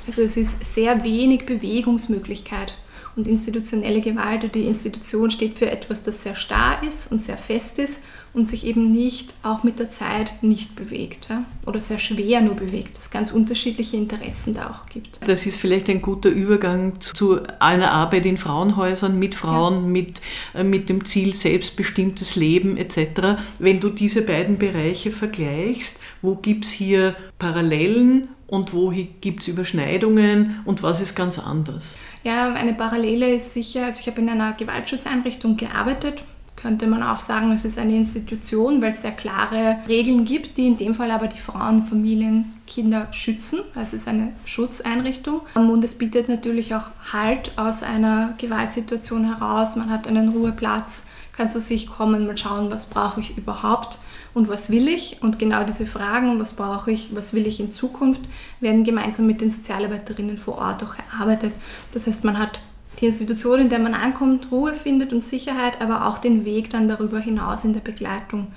Also 0.07 0.21
es 0.21 0.37
ist 0.37 0.63
sehr 0.63 1.03
wenig 1.03 1.45
Bewegungsmöglichkeit. 1.45 2.77
Und 3.15 3.27
institutionelle 3.27 3.99
Gewalt 3.99 4.45
oder 4.45 4.53
die 4.53 4.67
Institution 4.67 5.31
steht 5.31 5.57
für 5.57 5.69
etwas, 5.69 6.03
das 6.03 6.23
sehr 6.23 6.35
starr 6.35 6.81
ist 6.81 7.11
und 7.11 7.21
sehr 7.21 7.35
fest 7.35 7.77
ist 7.77 8.05
und 8.33 8.47
sich 8.47 8.65
eben 8.65 8.91
nicht, 8.91 9.35
auch 9.43 9.63
mit 9.63 9.79
der 9.79 9.89
Zeit, 9.89 10.41
nicht 10.41 10.75
bewegt 10.75 11.27
ja? 11.29 11.43
oder 11.65 11.81
sehr 11.81 11.99
schwer 11.99 12.39
nur 12.39 12.55
bewegt, 12.55 12.97
es 12.97 13.11
ganz 13.11 13.31
unterschiedliche 13.31 13.97
Interessen 13.97 14.53
da 14.53 14.69
auch 14.69 14.85
gibt. 14.85 15.19
Das 15.27 15.45
ist 15.45 15.57
vielleicht 15.57 15.89
ein 15.89 16.01
guter 16.01 16.29
Übergang 16.29 17.01
zu 17.01 17.41
einer 17.59 17.91
Arbeit 17.91 18.25
in 18.25 18.37
Frauenhäusern 18.37 19.19
mit 19.19 19.35
Frauen, 19.35 19.73
ja. 19.73 19.89
mit, 19.89 20.21
äh, 20.53 20.63
mit 20.63 20.87
dem 20.87 21.03
Ziel 21.03 21.33
selbstbestimmtes 21.33 22.37
Leben 22.37 22.77
etc. 22.77 23.41
Wenn 23.59 23.81
du 23.81 23.89
diese 23.89 24.21
beiden 24.21 24.57
Bereiche 24.57 25.11
vergleichst, 25.11 25.99
wo 26.21 26.35
gibt 26.35 26.63
es 26.63 26.71
hier 26.71 27.15
Parallelen 27.37 28.29
und 28.51 28.73
wo 28.73 28.93
gibt 29.21 29.41
es 29.41 29.47
Überschneidungen 29.47 30.59
und 30.65 30.83
was 30.83 31.01
ist 31.01 31.15
ganz 31.15 31.39
anders? 31.39 31.95
Ja, 32.23 32.53
eine 32.53 32.73
Parallele 32.73 33.33
ist 33.33 33.53
sicher, 33.53 33.85
also 33.85 34.01
ich 34.01 34.07
habe 34.07 34.21
in 34.21 34.29
einer 34.29 34.51
Gewaltschutzeinrichtung 34.51 35.55
gearbeitet, 35.55 36.23
könnte 36.57 36.85
man 36.85 37.01
auch 37.01 37.19
sagen, 37.19 37.51
es 37.53 37.65
ist 37.65 37.79
eine 37.79 37.95
Institution, 37.95 38.81
weil 38.81 38.89
es 38.89 39.01
sehr 39.01 39.13
klare 39.13 39.77
Regeln 39.87 40.25
gibt, 40.25 40.57
die 40.57 40.67
in 40.67 40.77
dem 40.77 40.93
Fall 40.93 41.09
aber 41.09 41.27
die 41.27 41.39
Frauen, 41.39 41.83
Familien, 41.83 42.53
Kinder 42.67 43.07
schützen. 43.11 43.61
Also 43.73 43.95
es 43.95 44.03
ist 44.03 44.07
eine 44.07 44.33
Schutzeinrichtung. 44.45 45.41
Und 45.55 45.83
es 45.83 45.97
bietet 45.97 46.29
natürlich 46.29 46.75
auch 46.75 46.91
Halt 47.11 47.57
aus 47.57 47.81
einer 47.81 48.35
Gewaltsituation 48.37 49.25
heraus. 49.25 49.75
Man 49.75 49.89
hat 49.89 50.07
einen 50.07 50.29
Ruheplatz, 50.29 51.07
kann 51.33 51.49
zu 51.49 51.59
sich 51.61 51.87
kommen, 51.87 52.27
mal 52.27 52.37
schauen, 52.37 52.71
was 52.71 52.87
brauche 52.87 53.19
ich 53.19 53.37
überhaupt 53.37 53.99
und 54.33 54.49
was 54.49 54.69
will 54.69 54.87
ich. 54.87 55.17
Und 55.21 55.39
genau 55.39 55.63
diese 55.63 55.85
Fragen, 55.85 56.39
was 56.39 56.53
brauche 56.53 56.91
ich, 56.91 57.15
was 57.15 57.33
will 57.33 57.47
ich 57.47 57.59
in 57.59 57.71
Zukunft, 57.71 58.21
werden 58.59 58.83
gemeinsam 58.83 59.27
mit 59.27 59.41
den 59.41 59.51
Sozialarbeiterinnen 59.51 60.37
vor 60.37 60.57
Ort 60.57 60.83
auch 60.83 60.95
erarbeitet. 60.95 61.53
Das 61.91 62.07
heißt, 62.07 62.23
man 62.23 62.37
hat 62.37 62.59
die 62.99 63.05
Institution, 63.05 63.59
in 63.59 63.69
der 63.69 63.79
man 63.79 63.93
ankommt, 63.93 64.51
Ruhe 64.51 64.73
findet 64.73 65.13
und 65.13 65.23
Sicherheit, 65.23 65.81
aber 65.81 66.07
auch 66.07 66.17
den 66.17 66.45
Weg 66.45 66.69
dann 66.69 66.87
darüber 66.87 67.19
hinaus 67.19 67.63
in 67.63 67.73
der 67.73 67.79
Begleitung. 67.79 68.47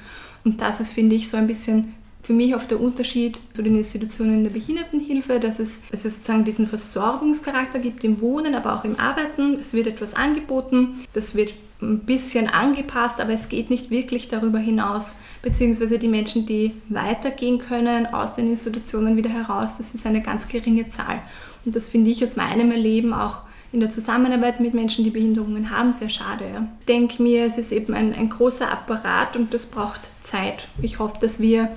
Und 0.45 0.61
das 0.61 0.81
ist, 0.81 0.93
finde 0.93 1.17
ich, 1.17 1.29
so 1.29 1.37
ein 1.37 1.47
bisschen 1.47 1.95
für 2.23 2.33
mich 2.33 2.55
oft 2.55 2.71
der 2.71 2.81
Unterschied 2.81 3.39
zu 3.53 3.63
den 3.63 3.77
Institutionen 3.77 4.35
in 4.35 4.45
der 4.45 4.51
Behindertenhilfe, 4.51 5.41
dass 5.41 5.59
es, 5.59 5.83
dass 5.91 6.05
es 6.05 6.17
sozusagen 6.17 6.45
diesen 6.45 6.67
Versorgungscharakter 6.67 7.79
gibt 7.79 8.03
im 8.03 8.21
Wohnen, 8.21 8.55
aber 8.55 8.75
auch 8.75 8.85
im 8.85 8.99
Arbeiten. 8.99 9.59
Es 9.59 9.75
wird 9.75 9.87
etwas 9.87 10.15
angeboten, 10.15 11.05
das 11.13 11.35
wird 11.35 11.55
ein 11.93 12.01
bisschen 12.01 12.49
angepasst, 12.49 13.21
aber 13.21 13.33
es 13.33 13.49
geht 13.49 13.71
nicht 13.71 13.91
wirklich 13.91 14.29
darüber 14.29 14.59
hinaus, 14.59 15.19
beziehungsweise 15.43 15.99
die 15.99 16.09
Menschen, 16.09 16.47
die 16.47 16.73
weitergehen 16.89 17.59
können 17.59 18.07
aus 18.07 18.35
den 18.35 18.49
Institutionen 18.49 19.17
wieder 19.17 19.31
heraus, 19.31 19.77
das 19.79 19.95
ist 19.95 20.07
eine 20.07 20.23
ganz 20.23 20.49
geringe 20.49 20.89
Zahl. 20.89 21.23
Und 21.65 21.77
das 21.77 21.89
finde 21.89 22.11
ich 22.11 22.23
aus 22.23 22.37
meinem 22.37 22.71
Erleben 22.71 23.13
auch 23.13 23.43
in 23.73 23.81
der 23.81 23.91
Zusammenarbeit 23.91 24.61
mit 24.61 24.73
Menschen, 24.73 25.03
die 25.03 25.11
Behinderungen 25.11 25.71
haben, 25.71 25.93
sehr 25.93 26.09
schade. 26.09 26.45
Ja. 26.53 26.69
Ich 26.79 26.87
denke 26.87 27.23
mir, 27.23 27.45
es 27.45 27.59
ist 27.59 27.73
eben 27.73 27.93
ein, 27.93 28.15
ein 28.15 28.29
großer 28.29 28.71
Apparat 28.71 29.37
und 29.37 29.53
das 29.53 29.67
braucht 29.67 30.11
Zeit. 30.23 30.69
Ich 30.81 31.01
hoffe, 31.01 31.17
dass 31.21 31.41
wir 31.41 31.71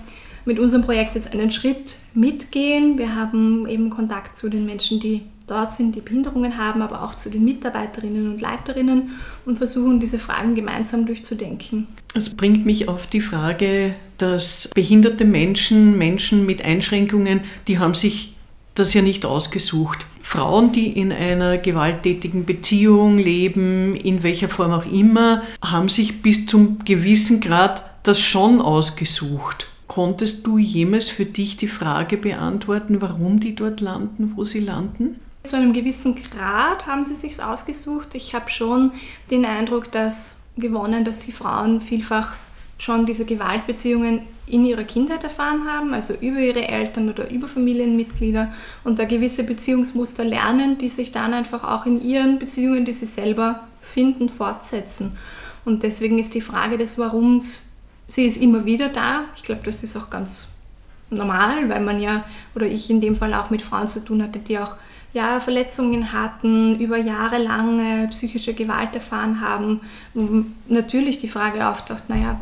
mit 0.45 0.59
unserem 0.59 0.83
Projekt 0.83 1.15
jetzt 1.15 1.33
einen 1.33 1.49
Schritt 1.49 1.97
mitgehen. 2.13 2.97
Wir 2.97 3.15
haben 3.15 3.67
eben 3.67 3.89
Kontakt 3.89 4.37
zu 4.37 4.47
den 4.47 4.65
Menschen, 4.65 4.99
die 4.99 5.23
dort 5.47 5.73
sind, 5.73 5.95
die 5.95 6.01
Behinderungen 6.01 6.57
haben, 6.57 6.81
aber 6.81 7.03
auch 7.03 7.15
zu 7.15 7.29
den 7.29 7.43
Mitarbeiterinnen 7.45 8.31
und 8.31 8.41
Leiterinnen 8.41 9.11
und 9.45 9.57
versuchen, 9.57 9.99
diese 9.99 10.19
Fragen 10.19 10.55
gemeinsam 10.55 11.05
durchzudenken. 11.05 11.87
Das 12.13 12.29
bringt 12.29 12.65
mich 12.65 12.87
auf 12.87 13.07
die 13.07 13.21
Frage, 13.21 13.95
dass 14.17 14.69
behinderte 14.75 15.25
Menschen, 15.25 15.97
Menschen 15.97 16.45
mit 16.45 16.63
Einschränkungen, 16.63 17.41
die 17.67 17.79
haben 17.79 17.93
sich 17.93 18.35
das 18.75 18.93
ja 18.93 19.01
nicht 19.01 19.25
ausgesucht. 19.25 20.05
Frauen, 20.21 20.71
die 20.71 20.91
in 20.91 21.11
einer 21.11 21.57
gewalttätigen 21.57 22.45
Beziehung 22.45 23.17
leben, 23.17 23.95
in 23.95 24.23
welcher 24.23 24.49
Form 24.49 24.71
auch 24.71 24.85
immer, 24.85 25.41
haben 25.63 25.89
sich 25.89 26.21
bis 26.21 26.45
zum 26.45 26.79
gewissen 26.85 27.39
Grad 27.39 27.83
das 28.03 28.19
schon 28.19 28.61
ausgesucht. 28.61 29.67
Konntest 29.87 30.45
du 30.45 30.57
jemals 30.57 31.09
für 31.09 31.25
dich 31.25 31.57
die 31.57 31.67
Frage 31.67 32.17
beantworten, 32.17 33.01
warum 33.01 33.39
die 33.39 33.55
dort 33.55 33.79
landen, 33.79 34.33
wo 34.35 34.43
sie 34.43 34.59
landen? 34.59 35.19
Zu 35.43 35.55
einem 35.55 35.73
gewissen 35.73 36.15
Grad 36.15 36.87
haben 36.87 37.03
sie 37.03 37.15
sich 37.15 37.41
ausgesucht. 37.41 38.15
Ich 38.15 38.35
habe 38.35 38.49
schon 38.49 38.91
den 39.31 39.45
Eindruck, 39.45 39.91
dass 39.91 40.41
gewonnen, 40.57 41.05
dass 41.05 41.25
die 41.25 41.31
Frauen 41.31 41.81
vielfach 41.81 42.33
schon 42.77 43.05
diese 43.05 43.25
Gewaltbeziehungen 43.25 44.21
in 44.45 44.63
ihrer 44.63 44.83
Kindheit 44.83 45.23
erfahren 45.23 45.65
haben, 45.67 45.93
also 45.93 46.13
über 46.13 46.39
ihre 46.39 46.67
Eltern 46.67 47.09
oder 47.09 47.29
über 47.29 47.47
Familienmitglieder 47.47 48.53
und 48.83 48.99
da 48.99 49.05
gewisse 49.05 49.43
Beziehungsmuster 49.43 50.23
lernen, 50.23 50.77
die 50.77 50.89
sich 50.89 51.11
dann 51.11 51.33
einfach 51.33 51.63
auch 51.63 51.85
in 51.85 52.01
ihren 52.01 52.39
Beziehungen, 52.39 52.85
die 52.85 52.93
sie 52.93 53.07
selber 53.07 53.67
finden, 53.81 54.29
fortsetzen. 54.29 55.17
Und 55.65 55.83
deswegen 55.83 56.17
ist 56.17 56.33
die 56.33 56.41
Frage 56.41 56.77
des 56.77 56.97
Warums, 56.97 57.67
sie 58.07 58.25
ist 58.25 58.37
immer 58.37 58.65
wieder 58.65 58.89
da. 58.89 59.25
Ich 59.35 59.43
glaube, 59.43 59.61
das 59.65 59.83
ist 59.83 59.97
auch 59.97 60.09
ganz 60.09 60.47
normal, 61.09 61.67
weil 61.69 61.81
man 61.81 61.99
ja, 61.99 62.23
oder 62.55 62.67
ich 62.67 62.89
in 62.89 63.01
dem 63.01 63.15
Fall 63.15 63.33
auch 63.33 63.49
mit 63.49 63.61
Frauen 63.61 63.87
zu 63.87 64.03
tun 64.03 64.23
hatte, 64.23 64.39
die 64.39 64.59
auch 64.59 64.75
ja, 65.13 65.39
Verletzungen 65.39 66.11
hatten, 66.11 66.79
über 66.79 66.97
Jahre 66.97 67.37
lang 67.37 68.07
psychische 68.09 68.53
Gewalt 68.53 68.93
erfahren 68.93 69.41
haben, 69.41 69.81
natürlich 70.67 71.17
die 71.17 71.27
Frage 71.27 71.67
auftaucht, 71.67 72.09
naja, 72.09 72.39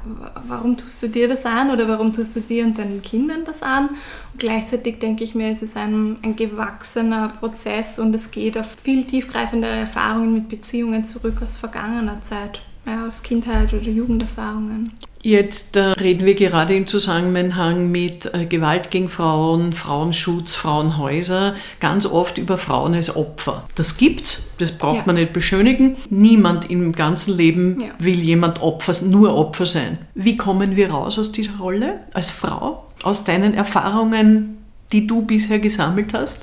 warum 0.48 0.76
tust 0.76 1.02
du 1.02 1.08
dir 1.08 1.28
das 1.28 1.46
an 1.46 1.72
oder 1.72 1.88
warum 1.88 2.12
tust 2.12 2.36
du 2.36 2.42
dir 2.42 2.66
und 2.66 2.78
deinen 2.78 3.02
Kindern 3.02 3.46
das 3.46 3.64
an? 3.64 3.90
Und 3.90 4.40
gleichzeitig 4.40 5.00
denke 5.00 5.24
ich 5.24 5.36
mir, 5.36 5.50
es 5.50 5.62
ist 5.62 5.78
ein, 5.78 6.18
ein 6.24 6.36
gewachsener 6.36 7.30
Prozess 7.40 8.00
und 8.00 8.14
es 8.14 8.32
geht 8.32 8.58
auf 8.58 8.76
viel 8.82 9.06
tiefgreifendere 9.06 9.76
Erfahrungen 9.76 10.34
mit 10.34 10.50
Beziehungen 10.50 11.06
zurück 11.06 11.42
aus 11.44 11.56
vergangener 11.56 12.22
Zeit 12.22 12.62
ja, 12.86 13.08
aus 13.08 13.24
Kindheit 13.24 13.74
oder 13.74 13.90
Jugenderfahrungen. 13.90 14.92
Jetzt 15.26 15.76
äh, 15.76 15.80
reden 15.80 16.28
wir 16.28 16.36
gerade 16.36 16.76
im 16.76 16.86
Zusammenhang 16.86 17.90
mit 17.90 18.32
äh, 18.32 18.46
Gewalt 18.46 18.92
gegen 18.92 19.10
Frauen, 19.10 19.74
Frauenschutz, 19.74 20.56
Frauenhäuser 20.56 21.56
ganz 21.80 22.06
oft 22.06 22.38
über 22.38 22.60
Frauen 22.60 22.94
als 22.94 23.16
Opfer. 23.16 23.66
Das 23.74 23.98
gibt's, 23.98 24.44
das 24.60 24.74
braucht 24.74 24.98
ja. 24.98 25.04
man 25.08 25.16
nicht 25.16 25.34
beschönigen. 25.34 25.96
Niemand 26.12 26.70
im 26.70 26.92
ganzen 26.92 27.36
Leben 27.36 27.82
ja. 27.82 27.88
will 27.98 28.20
jemand 28.20 28.62
Opfer, 28.62 29.04
nur 29.04 29.36
Opfer 29.36 29.66
sein. 29.66 29.98
Wie 30.14 30.36
kommen 30.36 30.76
wir 30.76 30.92
raus 30.92 31.18
aus 31.18 31.32
dieser 31.32 31.58
Rolle 31.58 32.02
als 32.14 32.30
Frau? 32.30 32.86
Aus 33.02 33.24
deinen 33.24 33.56
Erfahrungen, 33.56 34.60
die 34.92 35.08
du 35.08 35.24
bisher 35.24 35.58
gesammelt 35.58 36.14
hast? 36.14 36.38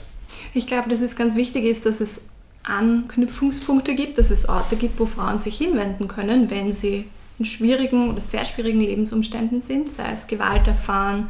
Ich 0.55 0.67
glaube, 0.67 0.91
dass 0.91 1.03
es 1.03 1.15
ganz 1.15 1.37
wichtig 1.37 1.67
ist, 1.67 1.87
dass 1.87 2.01
es 2.01 2.25
Anknüpfungspunkte 2.65 3.95
gibt, 3.95 4.19
dass 4.19 4.33
es 4.33 4.49
Orte 4.49 4.75
gibt, 4.75 4.99
wo 4.99 5.07
Frauen 5.07 5.39
sich 5.39 5.57
hinwenden 5.57 6.09
können, 6.09 6.51
wenn 6.51 6.73
sie 6.73 7.05
in 7.43 7.47
schwierigen 7.47 8.11
oder 8.11 8.21
sehr 8.21 8.45
schwierigen 8.45 8.81
Lebensumständen 8.81 9.61
sind, 9.61 9.93
sei 9.93 10.13
es 10.15 10.29
Gewalt 10.29 10.69
erfahren, 10.69 11.29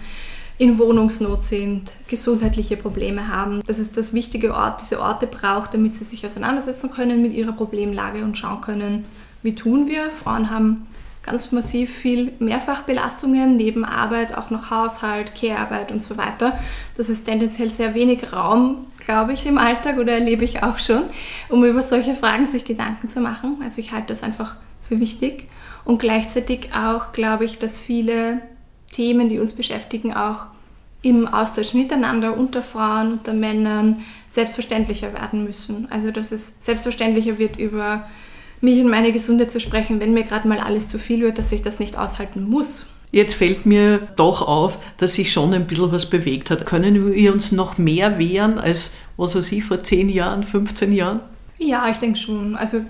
in 0.58 0.78
Wohnungsnot 0.78 1.42
sind, 1.42 1.94
gesundheitliche 2.06 2.76
Probleme 2.76 3.28
haben. 3.28 3.62
Das 3.66 3.78
ist 3.78 3.96
das 3.96 4.12
wichtige 4.12 4.54
Ort, 4.54 4.82
diese 4.82 5.00
Orte 5.00 5.26
braucht, 5.26 5.72
damit 5.72 5.94
sie 5.94 6.04
sich 6.04 6.26
auseinandersetzen 6.26 6.90
können 6.90 7.22
mit 7.22 7.32
ihrer 7.32 7.52
Problemlage 7.52 8.22
und 8.22 8.36
schauen 8.36 8.60
können, 8.60 9.06
wie 9.42 9.54
tun 9.54 9.88
wir. 9.88 10.10
Frauen 10.10 10.50
haben 10.50 10.86
ganz 11.22 11.50
massiv 11.50 11.90
viel 11.90 12.32
Mehrfachbelastungen 12.38 13.56
neben 13.56 13.86
Arbeit, 13.86 14.36
auch 14.36 14.50
noch 14.50 14.70
Haushalt, 14.70 15.34
Care-Arbeit 15.34 15.90
und 15.90 16.02
so 16.02 16.18
weiter. 16.18 16.58
Das 16.96 17.08
ist 17.08 17.24
tendenziell 17.24 17.70
sehr 17.70 17.94
wenig 17.94 18.32
Raum, 18.32 18.86
glaube 18.98 19.32
ich, 19.32 19.46
im 19.46 19.56
Alltag 19.56 19.98
oder 19.98 20.12
erlebe 20.12 20.44
ich 20.44 20.62
auch 20.62 20.78
schon, 20.78 21.04
um 21.48 21.64
über 21.64 21.80
solche 21.80 22.14
Fragen 22.14 22.44
sich 22.44 22.64
Gedanken 22.66 23.08
zu 23.08 23.20
machen. 23.20 23.56
Also 23.64 23.80
ich 23.80 23.92
halte 23.92 24.08
das 24.08 24.22
einfach 24.22 24.56
für 24.82 25.00
wichtig 25.00 25.48
und 25.84 25.98
gleichzeitig 25.98 26.70
auch 26.74 27.12
glaube 27.12 27.44
ich, 27.44 27.58
dass 27.58 27.80
viele 27.80 28.40
Themen, 28.92 29.28
die 29.28 29.38
uns 29.38 29.52
beschäftigen, 29.52 30.12
auch 30.12 30.46
im 31.02 31.26
Austausch 31.26 31.74
miteinander, 31.74 32.36
unter 32.36 32.62
Frauen, 32.62 33.14
unter 33.14 33.32
Männern 33.32 34.02
selbstverständlicher 34.28 35.12
werden 35.12 35.44
müssen. 35.44 35.88
Also 35.90 36.10
dass 36.10 36.30
es 36.30 36.58
selbstverständlicher 36.60 37.38
wird, 37.38 37.58
über 37.58 38.08
mich 38.60 38.80
und 38.80 38.88
meine 38.88 39.12
Gesundheit 39.12 39.50
zu 39.50 39.60
sprechen, 39.60 40.00
wenn 40.00 40.12
mir 40.12 40.22
gerade 40.22 40.46
mal 40.46 40.60
alles 40.60 40.88
zu 40.88 40.98
viel 40.98 41.20
wird, 41.20 41.38
dass 41.38 41.50
ich 41.50 41.62
das 41.62 41.80
nicht 41.80 41.98
aushalten 41.98 42.48
muss. 42.48 42.86
Jetzt 43.10 43.34
fällt 43.34 43.66
mir 43.66 43.98
doch 44.16 44.40
auf, 44.40 44.78
dass 44.96 45.14
sich 45.14 45.32
schon 45.32 45.52
ein 45.52 45.66
bisschen 45.66 45.92
was 45.92 46.08
bewegt 46.08 46.50
hat. 46.50 46.64
Können 46.64 47.12
wir 47.12 47.32
uns 47.32 47.52
noch 47.52 47.76
mehr 47.76 48.18
wehren 48.18 48.58
als, 48.58 48.92
was 49.18 49.34
weiß 49.34 49.52
ich, 49.52 49.64
vor 49.64 49.82
10 49.82 50.08
Jahren, 50.08 50.44
15 50.44 50.92
Jahren? 50.92 51.20
Ja, 51.58 51.90
ich 51.90 51.98
denke 51.98 52.18
schon. 52.18 52.56
Also, 52.56 52.80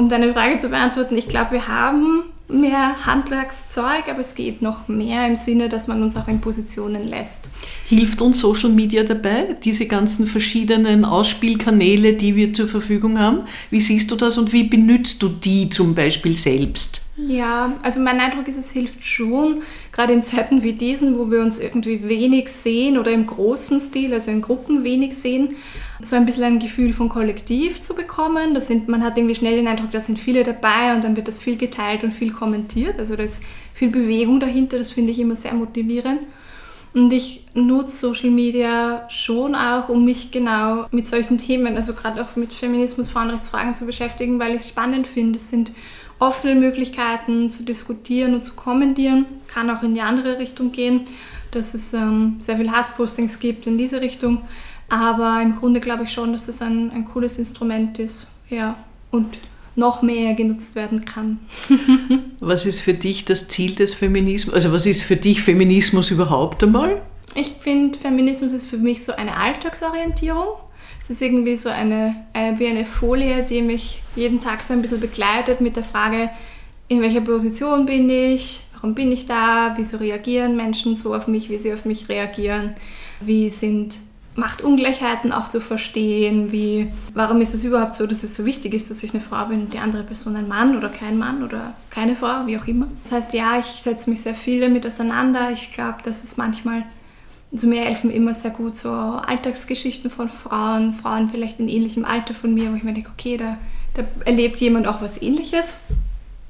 um 0.00 0.08
deine 0.08 0.32
Frage 0.32 0.56
zu 0.56 0.70
beantworten, 0.70 1.16
ich 1.16 1.28
glaube, 1.28 1.52
wir 1.52 1.68
haben 1.68 2.22
mehr 2.48 3.06
Handwerkszeug, 3.06 4.08
aber 4.08 4.20
es 4.20 4.34
geht 4.34 4.60
noch 4.62 4.88
mehr 4.88 5.26
im 5.26 5.36
Sinne, 5.36 5.68
dass 5.68 5.86
man 5.86 6.02
uns 6.02 6.16
auch 6.16 6.26
in 6.26 6.40
Positionen 6.40 7.06
lässt. 7.06 7.50
Hilft 7.86 8.20
uns 8.22 8.40
Social 8.40 8.70
Media 8.70 9.04
dabei, 9.04 9.56
diese 9.62 9.86
ganzen 9.86 10.26
verschiedenen 10.26 11.04
Ausspielkanäle, 11.04 12.14
die 12.14 12.34
wir 12.34 12.52
zur 12.52 12.66
Verfügung 12.66 13.18
haben? 13.18 13.42
Wie 13.70 13.80
siehst 13.80 14.10
du 14.10 14.16
das 14.16 14.38
und 14.38 14.52
wie 14.52 14.64
benutzt 14.64 15.22
du 15.22 15.28
die 15.28 15.68
zum 15.68 15.94
Beispiel 15.94 16.34
selbst? 16.34 17.02
Ja, 17.16 17.74
also 17.82 18.00
mein 18.00 18.18
Eindruck 18.18 18.48
ist, 18.48 18.58
es 18.58 18.70
hilft 18.70 19.04
schon, 19.04 19.60
gerade 19.92 20.14
in 20.14 20.22
Zeiten 20.22 20.62
wie 20.62 20.72
diesen, 20.72 21.18
wo 21.18 21.30
wir 21.30 21.42
uns 21.42 21.58
irgendwie 21.58 22.08
wenig 22.08 22.48
sehen 22.48 22.96
oder 22.96 23.12
im 23.12 23.26
großen 23.26 23.78
Stil, 23.78 24.14
also 24.14 24.30
in 24.30 24.40
Gruppen 24.40 24.82
wenig 24.82 25.14
sehen, 25.16 25.56
so 26.02 26.16
ein 26.16 26.26
bisschen 26.26 26.44
ein 26.44 26.58
Gefühl 26.58 26.92
von 26.92 27.08
Kollektiv 27.08 27.80
zu 27.80 27.94
bekommen. 27.94 28.54
Das 28.54 28.66
sind, 28.66 28.88
man 28.88 29.04
hat 29.04 29.18
irgendwie 29.18 29.34
schnell 29.34 29.56
den 29.56 29.68
Eindruck, 29.68 29.90
da 29.90 30.00
sind 30.00 30.18
viele 30.18 30.42
dabei 30.42 30.94
und 30.94 31.04
dann 31.04 31.16
wird 31.16 31.28
das 31.28 31.40
viel 31.40 31.56
geteilt 31.56 32.04
und 32.04 32.12
viel 32.12 32.32
kommentiert. 32.32 32.98
Also 32.98 33.16
da 33.16 33.22
ist 33.22 33.42
viel 33.74 33.90
Bewegung 33.90 34.40
dahinter, 34.40 34.78
das 34.78 34.90
finde 34.90 35.10
ich 35.10 35.18
immer 35.18 35.36
sehr 35.36 35.54
motivierend. 35.54 36.20
Und 36.92 37.12
ich 37.12 37.46
nutze 37.54 37.96
Social 37.96 38.30
Media 38.30 39.08
schon 39.08 39.54
auch, 39.54 39.88
um 39.88 40.04
mich 40.04 40.32
genau 40.32 40.86
mit 40.90 41.06
solchen 41.06 41.38
Themen, 41.38 41.76
also 41.76 41.94
gerade 41.94 42.22
auch 42.22 42.34
mit 42.34 42.52
Feminismus, 42.52 43.10
Frauenrechtsfragen 43.10 43.74
zu 43.74 43.86
beschäftigen, 43.86 44.40
weil 44.40 44.56
ich 44.56 44.62
es 44.62 44.68
spannend 44.68 45.06
finde. 45.06 45.38
Es 45.38 45.50
sind 45.50 45.72
offene 46.18 46.54
Möglichkeiten 46.54 47.48
zu 47.48 47.64
diskutieren 47.64 48.34
und 48.34 48.44
zu 48.44 48.54
kommentieren, 48.54 49.24
kann 49.46 49.70
auch 49.70 49.82
in 49.82 49.94
die 49.94 50.00
andere 50.00 50.38
Richtung 50.38 50.72
gehen, 50.72 51.02
dass 51.52 51.74
es 51.74 51.94
ähm, 51.94 52.36
sehr 52.40 52.56
viel 52.56 52.70
Hasspostings 52.70 53.38
gibt 53.38 53.66
in 53.66 53.78
diese 53.78 54.00
Richtung. 54.00 54.42
Aber 54.90 55.40
im 55.40 55.56
Grunde 55.56 55.80
glaube 55.80 56.04
ich 56.04 56.12
schon, 56.12 56.32
dass 56.32 56.48
es 56.48 56.60
ein, 56.60 56.90
ein 56.90 57.06
cooles 57.06 57.38
Instrument 57.38 57.98
ist. 57.98 58.28
Ja. 58.50 58.76
Und 59.10 59.40
noch 59.76 60.02
mehr 60.02 60.34
genutzt 60.34 60.74
werden 60.74 61.04
kann. 61.04 61.38
was 62.40 62.66
ist 62.66 62.80
für 62.80 62.92
dich 62.92 63.24
das 63.24 63.48
Ziel 63.48 63.74
des 63.74 63.94
Feminismus? 63.94 64.52
Also 64.52 64.72
was 64.72 64.84
ist 64.84 65.02
für 65.02 65.16
dich 65.16 65.42
Feminismus 65.42 66.10
überhaupt 66.10 66.62
einmal? 66.62 67.00
Ich 67.34 67.54
finde, 67.60 67.98
Feminismus 67.98 68.50
ist 68.50 68.66
für 68.66 68.78
mich 68.78 69.04
so 69.04 69.14
eine 69.14 69.36
Alltagsorientierung. 69.36 70.48
Es 71.00 71.08
ist 71.08 71.22
irgendwie 71.22 71.56
so 71.56 71.68
eine, 71.68 72.16
eine, 72.32 72.58
wie 72.58 72.66
eine 72.66 72.84
Folie, 72.84 73.44
die 73.44 73.62
mich 73.62 74.02
jeden 74.16 74.40
Tag 74.40 74.62
so 74.62 74.74
ein 74.74 74.82
bisschen 74.82 75.00
begleitet 75.00 75.60
mit 75.60 75.76
der 75.76 75.84
Frage, 75.84 76.30
in 76.88 77.00
welcher 77.00 77.20
Position 77.20 77.86
bin 77.86 78.10
ich, 78.10 78.62
warum 78.74 78.94
bin 78.94 79.12
ich 79.12 79.24
da, 79.24 79.74
wieso 79.76 79.98
reagieren 79.98 80.56
Menschen 80.56 80.96
so 80.96 81.14
auf 81.14 81.28
mich, 81.28 81.48
wie 81.48 81.58
sie 81.58 81.72
auf 81.72 81.84
mich 81.84 82.08
reagieren, 82.08 82.74
wie 83.20 83.48
sind 83.48 83.96
Machtungleichheiten 84.36 85.32
auch 85.32 85.48
zu 85.48 85.60
verstehen, 85.60 86.52
wie 86.52 86.90
warum 87.14 87.40
ist 87.40 87.52
es 87.52 87.64
überhaupt 87.64 87.96
so, 87.96 88.06
dass 88.06 88.22
es 88.22 88.36
so 88.36 88.44
wichtig 88.46 88.74
ist, 88.74 88.88
dass 88.88 89.02
ich 89.02 89.12
eine 89.12 89.22
Frau 89.22 89.46
bin 89.46 89.62
und 89.62 89.74
die 89.74 89.78
andere 89.78 90.04
Person 90.04 90.36
ein 90.36 90.46
Mann 90.46 90.76
oder 90.76 90.88
kein 90.88 91.18
Mann 91.18 91.42
oder 91.42 91.74
keine 91.90 92.14
Frau, 92.14 92.46
wie 92.46 92.56
auch 92.56 92.66
immer. 92.66 92.86
Das 93.02 93.12
heißt, 93.12 93.32
ja, 93.32 93.58
ich 93.58 93.66
setze 93.66 94.08
mich 94.08 94.20
sehr 94.20 94.34
viel 94.34 94.60
damit 94.60 94.86
auseinander. 94.86 95.50
Ich 95.52 95.72
glaube, 95.72 95.98
dass 96.04 96.22
es 96.22 96.36
manchmal, 96.36 96.84
also 97.50 97.66
mir 97.66 97.82
helfen 97.82 98.10
immer 98.10 98.34
sehr 98.34 98.52
gut 98.52 98.76
so 98.76 98.90
Alltagsgeschichten 98.90 100.10
von 100.10 100.28
Frauen, 100.28 100.92
Frauen 100.94 101.28
vielleicht 101.28 101.58
in 101.58 101.68
ähnlichem 101.68 102.04
Alter 102.04 102.32
von 102.32 102.54
mir, 102.54 102.70
wo 102.70 102.76
ich 102.76 102.84
mir 102.84 102.94
denke, 102.94 103.10
okay, 103.12 103.36
da, 103.36 103.58
da 103.94 104.04
erlebt 104.24 104.60
jemand 104.60 104.86
auch 104.86 105.02
was 105.02 105.20
ähnliches. 105.20 105.80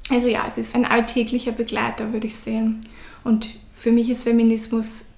Also 0.09 0.27
ja, 0.27 0.43
es 0.47 0.59
ist 0.59 0.75
ein 0.75 0.85
alltäglicher 0.85 1.51
Begleiter, 1.51 2.13
würde 2.13 2.27
ich 2.27 2.35
sehen. 2.35 2.81
Und 3.23 3.55
für 3.73 3.91
mich 3.91 4.09
ist 4.09 4.23
Feminismus 4.23 5.10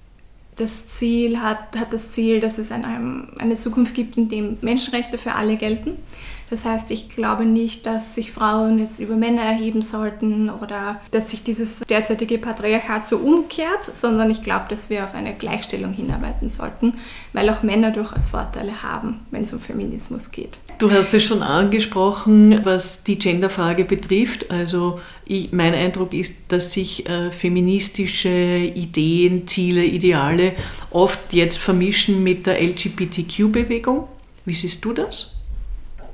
das 0.56 0.88
Ziel 0.88 1.40
hat, 1.40 1.76
hat 1.78 1.92
das 1.92 2.10
Ziel, 2.10 2.40
dass 2.40 2.58
es 2.58 2.72
eine, 2.72 3.26
eine 3.38 3.54
Zukunft 3.56 3.94
gibt, 3.94 4.16
in 4.16 4.28
dem 4.28 4.58
Menschenrechte 4.60 5.18
für 5.18 5.32
alle 5.32 5.56
gelten. 5.56 5.98
Das 6.50 6.64
heißt, 6.64 6.90
ich 6.90 7.08
glaube 7.08 7.44
nicht, 7.44 7.86
dass 7.86 8.14
sich 8.14 8.30
Frauen 8.30 8.78
jetzt 8.78 9.00
über 9.00 9.16
Männer 9.16 9.42
erheben 9.42 9.82
sollten 9.82 10.50
oder 10.50 11.00
dass 11.10 11.30
sich 11.30 11.42
dieses 11.42 11.80
derzeitige 11.80 12.38
Patriarchat 12.38 13.06
so 13.06 13.16
umkehrt, 13.18 13.84
sondern 13.84 14.30
ich 14.30 14.42
glaube, 14.42 14.66
dass 14.68 14.90
wir 14.90 15.04
auf 15.04 15.14
eine 15.14 15.34
Gleichstellung 15.34 15.92
hinarbeiten 15.92 16.48
sollten, 16.48 16.94
weil 17.32 17.48
auch 17.50 17.62
Männer 17.62 17.90
durchaus 17.90 18.26
Vorteile 18.26 18.82
haben, 18.82 19.20
wenn 19.30 19.44
es 19.44 19.52
um 19.52 19.60
Feminismus 19.60 20.30
geht. 20.30 20.58
Du 20.78 20.90
hast 20.90 21.14
es 21.14 21.24
schon 21.24 21.42
angesprochen, 21.42 22.60
was 22.64 23.04
die 23.04 23.18
Genderfrage 23.18 23.84
betrifft. 23.84 24.50
Also 24.50 25.00
ich, 25.24 25.52
mein 25.52 25.74
Eindruck 25.74 26.12
ist, 26.12 26.52
dass 26.52 26.72
sich 26.72 27.08
äh, 27.08 27.30
feministische 27.30 28.28
Ideen, 28.28 29.46
Ziele, 29.46 29.84
Ideale 29.84 30.52
oft 30.90 31.32
jetzt 31.32 31.58
vermischen 31.58 32.22
mit 32.22 32.46
der 32.46 32.62
LGBTQ-Bewegung. 32.62 34.08
Wie 34.44 34.54
siehst 34.54 34.84
du 34.84 34.92
das? 34.92 35.33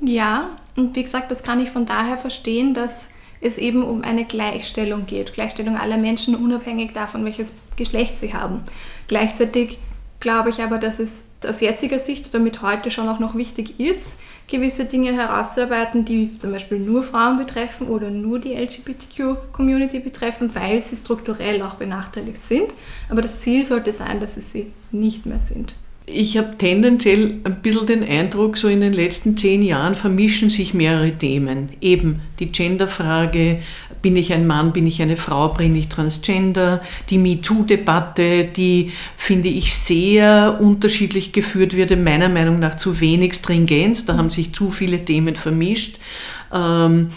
Ja, 0.01 0.57
und 0.75 0.95
wie 0.95 1.03
gesagt, 1.03 1.31
das 1.31 1.43
kann 1.43 1.59
ich 1.59 1.69
von 1.69 1.85
daher 1.85 2.17
verstehen, 2.17 2.73
dass 2.73 3.11
es 3.39 3.57
eben 3.57 3.83
um 3.83 4.03
eine 4.03 4.25
Gleichstellung 4.25 5.05
geht. 5.05 5.33
Gleichstellung 5.33 5.77
aller 5.77 5.97
Menschen, 5.97 6.35
unabhängig 6.35 6.93
davon, 6.93 7.25
welches 7.25 7.53
Geschlecht 7.75 8.19
sie 8.19 8.33
haben. 8.33 8.61
Gleichzeitig 9.07 9.79
glaube 10.19 10.51
ich 10.51 10.61
aber, 10.61 10.77
dass 10.77 10.99
es 10.99 11.31
aus 11.45 11.61
jetziger 11.61 11.97
Sicht 11.97 12.29
oder 12.29 12.39
mit 12.39 12.61
heute 12.61 12.91
schon 12.91 13.09
auch 13.09 13.17
noch 13.17 13.35
wichtig 13.35 13.79
ist, 13.79 14.19
gewisse 14.47 14.85
Dinge 14.85 15.11
herauszuarbeiten, 15.13 16.05
die 16.05 16.37
zum 16.37 16.51
Beispiel 16.51 16.77
nur 16.77 17.03
Frauen 17.03 17.37
betreffen 17.37 17.87
oder 17.87 18.11
nur 18.11 18.37
die 18.37 18.53
LGBTQ-Community 18.53 19.99
betreffen, 19.99 20.53
weil 20.53 20.79
sie 20.79 20.95
strukturell 20.95 21.61
auch 21.63 21.73
benachteiligt 21.75 22.45
sind. 22.45 22.75
Aber 23.09 23.23
das 23.23 23.39
Ziel 23.39 23.65
sollte 23.65 23.91
sein, 23.91 24.19
dass 24.19 24.37
es 24.37 24.51
sie 24.51 24.71
nicht 24.91 25.25
mehr 25.25 25.39
sind. 25.39 25.73
Ich 26.13 26.37
habe 26.37 26.57
tendenziell 26.57 27.39
ein 27.43 27.61
bisschen 27.61 27.87
den 27.87 28.03
Eindruck, 28.03 28.57
so 28.57 28.67
in 28.67 28.81
den 28.81 28.93
letzten 28.93 29.37
zehn 29.37 29.61
Jahren 29.61 29.95
vermischen 29.95 30.49
sich 30.49 30.73
mehrere 30.73 31.17
Themen. 31.17 31.69
Eben 31.81 32.21
die 32.39 32.51
Genderfrage, 32.51 33.59
bin 34.01 34.15
ich 34.15 34.33
ein 34.33 34.47
Mann, 34.47 34.73
bin 34.73 34.87
ich 34.87 35.01
eine 35.01 35.17
Frau, 35.17 35.49
bin 35.49 35.75
ich 35.75 35.87
transgender, 35.87 36.81
die 37.09 37.17
MeToo-Debatte, 37.17 38.45
die, 38.45 38.91
finde 39.15 39.49
ich, 39.49 39.75
sehr 39.75 40.57
unterschiedlich 40.59 41.33
geführt 41.33 41.75
wird, 41.75 41.91
meiner 42.03 42.29
Meinung 42.29 42.59
nach 42.59 42.77
zu 42.77 42.99
wenig 42.99 43.35
Stringenz, 43.35 44.05
da 44.05 44.17
haben 44.17 44.29
sich 44.29 44.53
zu 44.53 44.71
viele 44.71 45.05
Themen 45.05 45.35
vermischt. 45.35 45.97
Ähm, 46.51 47.09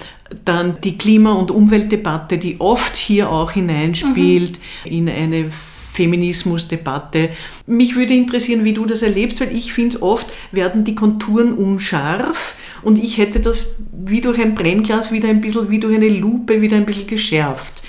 dann 0.45 0.81
die 0.83 0.99
Klima- 0.99 1.33
und 1.33 1.51
Umweltdebatte, 1.51 2.39
die 2.39 2.61
oft 2.61 2.97
hier 2.97 3.31
auch 3.31 3.53
hineinspielt 3.53 4.59
mhm. 4.85 4.91
in 4.91 5.09
eine 5.09 5.51
Feminismusdebatte. 5.95 7.31
Mich 7.67 7.95
würde 7.95 8.15
interessieren, 8.15 8.65
wie 8.65 8.73
du 8.73 8.85
das 8.85 9.03
erlebst, 9.03 9.41
weil 9.41 9.55
ich 9.55 9.73
finde, 9.73 10.03
oft 10.03 10.27
werden 10.51 10.85
die 10.85 10.97
Konturen 10.97 11.55
unscharf 11.55 12.57
und 12.83 13.03
ich 13.03 13.19
hätte 13.19 13.39
das 13.39 13.67
wie 13.93 14.21
durch 14.21 14.41
ein 14.41 14.57
Brennglas 14.57 15.13
wieder 15.13 15.29
ein 15.29 15.41
bisschen, 15.41 15.71
wie 15.71 15.79
durch 15.79 15.95
eine 15.95 16.09
Lupe 16.09 16.61
wieder 16.61 16.77
ein 16.77 16.85
bisschen 16.85 17.07
geschärft. 17.07 17.85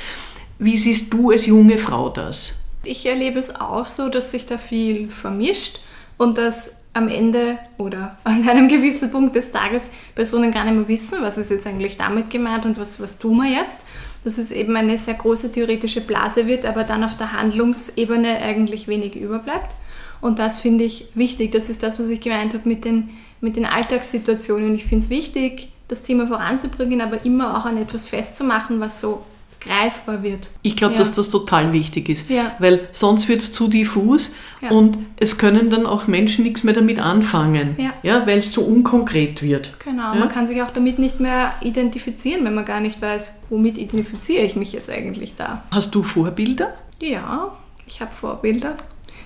Wie 0.59 0.77
siehst 0.77 1.11
du 1.11 1.31
als 1.31 1.47
junge 1.47 1.79
Frau 1.79 2.09
das? 2.09 2.59
Ich 2.83 3.07
erlebe 3.07 3.39
es 3.39 3.59
auch 3.59 3.87
so, 3.87 4.09
dass 4.09 4.29
sich 4.29 4.45
da 4.45 4.59
viel 4.59 5.09
vermischt 5.09 5.79
und 6.17 6.37
dass 6.37 6.77
am 6.93 7.07
Ende 7.07 7.57
oder 7.79 8.17
an 8.23 8.47
einem 8.47 8.67
gewissen 8.67 9.11
Punkt 9.11 9.35
des 9.35 9.51
Tages 9.51 9.89
Personen 10.13 10.51
gar 10.51 10.63
nicht 10.63 10.75
mehr 10.75 10.87
wissen, 10.87 11.17
was 11.21 11.39
ist 11.39 11.49
jetzt 11.49 11.65
eigentlich 11.65 11.97
damit 11.97 12.29
gemeint 12.29 12.65
und 12.67 12.77
was, 12.77 13.01
was 13.01 13.17
tun 13.17 13.37
wir 13.37 13.51
jetzt. 13.51 13.83
Dass 14.25 14.37
es 14.37 14.51
eben 14.51 14.75
eine 14.75 14.97
sehr 14.97 15.13
große 15.13 15.53
theoretische 15.53 16.01
Blase 16.01 16.47
wird, 16.47 16.65
aber 16.65 16.83
dann 16.83 17.05
auf 17.05 17.15
der 17.15 17.31
Handlungsebene 17.31 18.39
eigentlich 18.39 18.89
wenig 18.89 19.15
überbleibt. 19.15 19.77
Und 20.19 20.39
das 20.39 20.59
finde 20.59 20.83
ich 20.83 21.07
wichtig. 21.13 21.51
Das 21.51 21.69
ist 21.69 21.83
das, 21.83 21.99
was 21.99 22.09
ich 22.09 22.19
gemeint 22.19 22.53
habe 22.53 22.67
mit 22.67 22.83
den, 22.83 23.11
mit 23.39 23.55
den 23.55 23.65
Alltagssituationen. 23.65 24.71
Und 24.71 24.75
ich 24.75 24.85
finde 24.85 25.05
es 25.05 25.09
wichtig, 25.09 25.69
das 25.87 26.03
Thema 26.03 26.27
voranzubringen, 26.27 26.99
aber 26.99 27.23
immer 27.25 27.57
auch 27.57 27.65
an 27.65 27.77
etwas 27.77 28.07
festzumachen, 28.07 28.79
was 28.79 28.99
so 28.99 29.23
greifbar 29.65 30.23
wird. 30.23 30.51
Ich 30.61 30.75
glaube, 30.75 30.93
ja. 30.93 30.99
dass 30.99 31.11
das 31.11 31.29
total 31.29 31.73
wichtig 31.73 32.09
ist, 32.09 32.29
ja. 32.29 32.55
weil 32.59 32.87
sonst 32.91 33.27
wird 33.27 33.41
es 33.41 33.51
zu 33.51 33.67
diffus 33.67 34.31
ja. 34.61 34.69
und 34.69 34.97
es 35.17 35.37
können 35.37 35.69
dann 35.69 35.85
auch 35.85 36.07
Menschen 36.07 36.43
nichts 36.43 36.63
mehr 36.63 36.73
damit 36.73 36.99
anfangen, 36.99 37.75
ja. 38.03 38.25
weil 38.27 38.39
es 38.39 38.51
so 38.51 38.61
unkonkret 38.61 39.41
wird. 39.41 39.79
Genau, 39.83 40.15
man 40.15 40.29
kann 40.29 40.47
sich 40.47 40.61
auch 40.61 40.71
damit 40.71 40.99
nicht 40.99 41.19
mehr 41.19 41.53
identifizieren, 41.61 42.45
wenn 42.45 42.55
man 42.55 42.65
gar 42.65 42.79
nicht 42.79 43.01
weiß, 43.01 43.41
womit 43.49 43.77
identifiziere 43.77 44.43
ich 44.43 44.55
mich 44.55 44.71
jetzt 44.71 44.89
eigentlich 44.89 45.35
da. 45.35 45.63
Hast 45.71 45.93
du 45.95 46.03
Vorbilder? 46.03 46.73
Ja, 47.01 47.55
ich 47.87 48.01
habe 48.01 48.13
Vorbilder. 48.13 48.75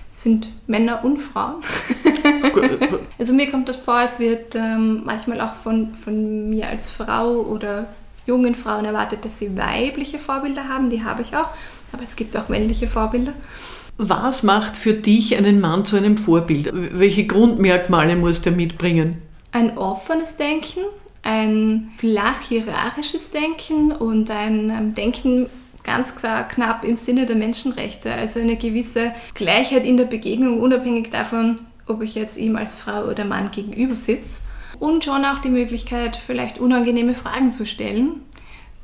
Das 0.10 0.24
sind 0.24 0.52
Männer 0.68 1.04
und 1.04 1.20
Frauen. 1.20 1.58
also 3.20 3.34
mir 3.34 3.50
kommt 3.52 3.70
das 3.70 3.78
vor, 3.78 4.02
es 4.04 4.20
wird 4.20 4.56
ähm, 4.56 5.04
manchmal 5.06 5.40
auch 5.40 5.54
von, 5.54 5.94
von 5.94 6.50
mir 6.50 6.68
als 6.68 6.90
Frau 6.90 7.42
oder 7.42 7.88
jungen 8.30 8.56
Frauen 8.56 8.86
erwartet, 8.86 9.26
dass 9.26 9.40
sie 9.40 9.58
weibliche 9.58 10.20
Vorbilder 10.20 10.70
haben. 10.70 10.90
Die 10.90 11.04
habe 11.04 11.22
ich 11.24 11.36
auch. 11.36 11.50
Aber 11.92 12.04
es 12.04 12.16
gibt 12.16 12.38
auch 12.38 12.48
männliche 12.48 12.88
Vorbilder. 12.88 13.34
Was 13.98 14.44
macht 14.44 14.78
für 14.78 14.94
dich 14.94 15.36
einen 15.36 15.60
Mann 15.60 15.84
zu 15.84 15.98
einem 15.98 16.18
Vorbild? 16.18 16.70
Welche 16.74 17.26
Grundmerkmale 17.26 18.16
muss 18.16 18.42
der 18.42 18.54
mitbringen? 18.54 19.18
Ein 19.52 19.78
offenes 19.78 20.38
Denken, 20.38 20.82
ein 21.24 21.92
flach 21.98 22.40
hierarchisches 22.48 23.32
Denken 23.32 23.92
und 23.92 24.32
ein 24.32 24.70
ähm, 24.70 24.96
Denken 24.96 25.48
ganz 25.84 26.16
klar 26.16 26.48
knapp 26.48 26.86
im 26.86 26.96
Sinne 26.96 27.26
der 27.26 27.36
Menschenrechte. 27.36 28.14
Also 28.14 28.40
eine 28.40 28.56
gewisse 28.56 29.12
Gleichheit 29.34 29.86
in 29.86 29.98
der 29.98 30.06
Begegnung, 30.06 30.62
unabhängig 30.62 31.10
davon, 31.10 31.60
ob 31.88 32.02
ich 32.02 32.16
jetzt 32.16 32.38
ihm 32.38 32.56
als 32.56 32.76
Frau 32.76 33.06
oder 33.06 33.26
Mann 33.26 33.52
gegenüber 33.52 33.98
sitze 33.98 34.44
und 34.80 35.04
schon 35.04 35.26
auch 35.26 35.40
die 35.40 35.50
Möglichkeit, 35.50 36.16
vielleicht 36.16 36.58
unangenehme 36.58 37.14
Fragen 37.14 37.52
zu 37.52 37.66
stellen, 37.66 38.22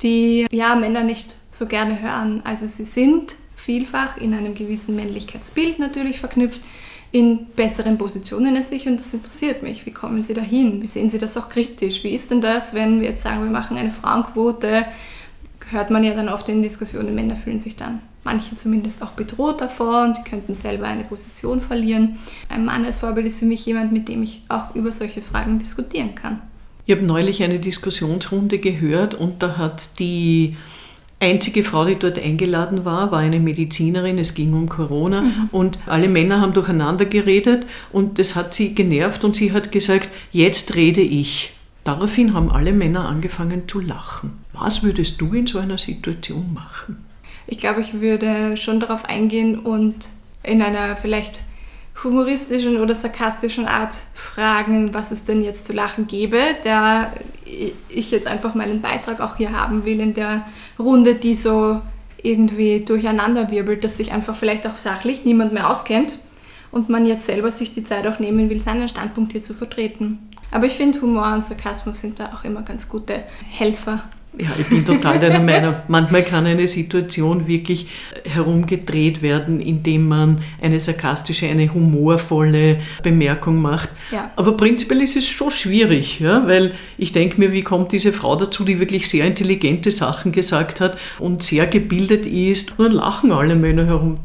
die 0.02 0.46
ja 0.52 0.74
Männer 0.74 1.02
nicht 1.02 1.36
so 1.50 1.66
gerne 1.66 2.00
hören. 2.00 2.42
Also 2.44 2.66
sie 2.66 2.84
sind 2.84 3.34
vielfach 3.54 4.16
in 4.16 4.34
einem 4.34 4.54
gewissen 4.54 4.96
Männlichkeitsbild 4.96 5.78
natürlich 5.78 6.20
verknüpft, 6.20 6.60
in 7.12 7.46
besseren 7.56 7.96
Positionen 7.98 8.56
als 8.56 8.72
ich 8.72 8.86
und 8.86 8.98
das 8.98 9.14
interessiert 9.14 9.62
mich. 9.62 9.86
Wie 9.86 9.92
kommen 9.92 10.24
Sie 10.24 10.34
dahin? 10.34 10.82
Wie 10.82 10.86
sehen 10.86 11.08
Sie 11.08 11.18
das 11.18 11.36
auch 11.36 11.48
kritisch? 11.48 12.04
Wie 12.04 12.14
ist 12.14 12.30
denn 12.30 12.40
das, 12.40 12.74
wenn 12.74 13.00
wir 13.00 13.08
jetzt 13.08 13.22
sagen, 13.22 13.42
wir 13.42 13.50
machen 13.50 13.76
eine 13.76 13.92
Frauenquote? 13.92 14.84
Hört 15.70 15.90
man 15.90 16.04
ja 16.04 16.14
dann 16.14 16.28
oft 16.28 16.48
in 16.48 16.62
Diskussionen, 16.62 17.14
Männer 17.14 17.36
fühlen 17.36 17.60
sich 17.60 17.76
dann 17.76 18.00
manche 18.26 18.56
zumindest 18.56 19.02
auch 19.02 19.12
bedroht 19.12 19.62
davor 19.62 20.02
und 20.02 20.16
sie 20.16 20.24
könnten 20.24 20.54
selber 20.54 20.86
eine 20.86 21.04
Position 21.04 21.62
verlieren. 21.62 22.18
Ein 22.50 22.66
Mann 22.66 22.84
als 22.84 22.98
Vorbild 22.98 23.26
ist 23.26 23.38
für 23.38 23.46
mich 23.46 23.64
jemand, 23.64 23.92
mit 23.92 24.08
dem 24.08 24.22
ich 24.22 24.42
auch 24.48 24.74
über 24.74 24.92
solche 24.92 25.22
Fragen 25.22 25.58
diskutieren 25.58 26.14
kann. 26.14 26.42
Ich 26.86 26.94
habe 26.94 27.04
neulich 27.04 27.42
eine 27.42 27.58
Diskussionsrunde 27.58 28.60
gehört 28.60 29.14
und 29.14 29.42
da 29.42 29.56
hat 29.58 29.98
die 29.98 30.56
einzige 31.18 31.64
Frau, 31.64 31.84
die 31.84 31.96
dort 31.96 32.16
eingeladen 32.16 32.84
war, 32.84 33.10
war 33.10 33.18
eine 33.18 33.40
Medizinerin. 33.40 34.18
Es 34.18 34.34
ging 34.34 34.54
um 34.54 34.68
Corona 34.68 35.22
mhm. 35.22 35.48
und 35.50 35.78
alle 35.86 36.08
Männer 36.08 36.40
haben 36.40 36.52
durcheinander 36.52 37.04
geredet 37.04 37.66
und 37.90 38.20
das 38.20 38.36
hat 38.36 38.54
sie 38.54 38.72
genervt 38.72 39.24
und 39.24 39.34
sie 39.34 39.52
hat 39.52 39.72
gesagt, 39.72 40.10
jetzt 40.30 40.76
rede 40.76 41.00
ich. 41.00 41.54
Daraufhin 41.82 42.34
haben 42.34 42.50
alle 42.50 42.72
Männer 42.72 43.08
angefangen 43.08 43.66
zu 43.66 43.80
lachen. 43.80 44.44
Was 44.52 44.84
würdest 44.84 45.20
du 45.20 45.32
in 45.32 45.48
so 45.48 45.58
einer 45.58 45.78
Situation 45.78 46.54
machen? 46.54 47.04
Ich 47.48 47.58
glaube, 47.58 47.80
ich 47.80 48.00
würde 48.00 48.56
schon 48.56 48.78
darauf 48.78 49.04
eingehen 49.06 49.58
und 49.58 50.08
in 50.44 50.62
einer 50.62 50.96
vielleicht 50.96 51.42
humoristischen 52.06 52.80
oder 52.80 52.94
sarkastischen 52.94 53.66
Art 53.66 53.98
fragen, 54.14 54.94
was 54.94 55.10
es 55.10 55.24
denn 55.24 55.42
jetzt 55.42 55.66
zu 55.66 55.72
lachen 55.72 56.06
gäbe, 56.06 56.40
da 56.64 57.12
ich 57.88 58.10
jetzt 58.10 58.26
einfach 58.26 58.54
meinen 58.54 58.80
Beitrag 58.80 59.20
auch 59.20 59.36
hier 59.36 59.52
haben 59.52 59.84
will 59.84 60.00
in 60.00 60.14
der 60.14 60.46
Runde, 60.78 61.16
die 61.16 61.34
so 61.34 61.80
irgendwie 62.22 62.80
durcheinander 62.80 63.50
wirbelt, 63.50 63.84
dass 63.84 63.96
sich 63.96 64.12
einfach 64.12 64.34
vielleicht 64.34 64.66
auch 64.66 64.76
sachlich 64.76 65.24
niemand 65.24 65.52
mehr 65.52 65.70
auskennt 65.70 66.18
und 66.72 66.88
man 66.88 67.06
jetzt 67.06 67.26
selber 67.26 67.50
sich 67.50 67.72
die 67.72 67.82
Zeit 67.82 68.06
auch 68.06 68.18
nehmen 68.18 68.50
will, 68.50 68.60
seinen 68.60 68.88
Standpunkt 68.88 69.32
hier 69.32 69.40
zu 69.40 69.54
vertreten. 69.54 70.30
Aber 70.50 70.66
ich 70.66 70.72
finde, 70.72 71.00
Humor 71.02 71.34
und 71.34 71.44
Sarkasmus 71.44 72.00
sind 72.00 72.20
da 72.20 72.32
auch 72.34 72.44
immer 72.44 72.62
ganz 72.62 72.88
gute 72.88 73.22
Helfer 73.50 74.04
ja, 74.38 74.50
ich 74.58 74.66
bin 74.66 74.84
total 74.84 75.18
deiner 75.18 75.40
Meinung. 75.40 75.76
Manchmal 75.88 76.22
kann 76.22 76.46
eine 76.46 76.68
Situation 76.68 77.46
wirklich 77.46 77.86
herumgedreht 78.24 79.22
werden, 79.22 79.60
indem 79.60 80.08
man 80.08 80.40
eine 80.60 80.78
sarkastische, 80.78 81.46
eine 81.46 81.72
humorvolle 81.72 82.80
Bemerkung 83.02 83.62
macht. 83.62 83.88
Ja. 84.10 84.30
Aber 84.36 84.56
prinzipiell 84.56 85.02
ist 85.02 85.16
es 85.16 85.26
schon 85.26 85.50
schwierig, 85.50 86.20
ja, 86.20 86.46
weil 86.46 86.74
ich 86.98 87.12
denke 87.12 87.40
mir, 87.40 87.52
wie 87.52 87.62
kommt 87.62 87.92
diese 87.92 88.12
Frau 88.12 88.36
dazu, 88.36 88.64
die 88.64 88.78
wirklich 88.78 89.08
sehr 89.08 89.24
intelligente 89.24 89.90
Sachen 89.90 90.32
gesagt 90.32 90.80
hat 90.80 90.98
und 91.18 91.42
sehr 91.42 91.66
gebildet 91.66 92.26
ist. 92.26 92.78
Und 92.78 92.86
dann 92.86 92.92
lachen 92.92 93.32
alle 93.32 93.54
Männer 93.54 93.86
herum. 93.86 94.18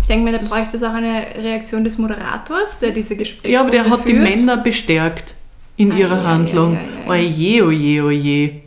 Ich 0.00 0.08
denke 0.08 0.30
mir, 0.30 0.38
da 0.38 0.44
bräuchte 0.44 0.76
es 0.76 0.82
auch 0.82 0.94
eine 0.94 1.26
Reaktion 1.42 1.84
des 1.84 1.98
Moderators, 1.98 2.78
der 2.78 2.90
diese 2.90 3.16
Gespräche 3.16 3.54
Ja, 3.54 3.60
aber 3.62 3.70
der 3.70 3.88
hat 3.88 4.00
führt. 4.00 4.08
die 4.08 4.12
Männer 4.14 4.56
bestärkt 4.56 5.34
in 5.76 5.92
ah, 5.92 5.96
ihrer 5.96 6.16
ja, 6.18 6.24
Handlung. 6.24 6.74
Ja, 6.74 6.80
ja, 6.80 7.16
ja, 7.16 7.24
Oje, 7.24 7.64
oje, 7.64 8.04
oje. 8.04 8.61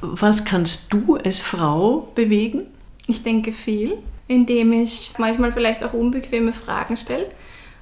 Was 0.00 0.44
kannst 0.44 0.92
du 0.92 1.16
als 1.16 1.40
Frau 1.40 2.08
bewegen? 2.14 2.66
Ich 3.06 3.22
denke 3.22 3.52
viel, 3.52 3.98
indem 4.28 4.72
ich 4.72 5.14
manchmal 5.18 5.52
vielleicht 5.52 5.82
auch 5.82 5.92
unbequeme 5.92 6.52
Fragen 6.52 6.96
stelle 6.96 7.26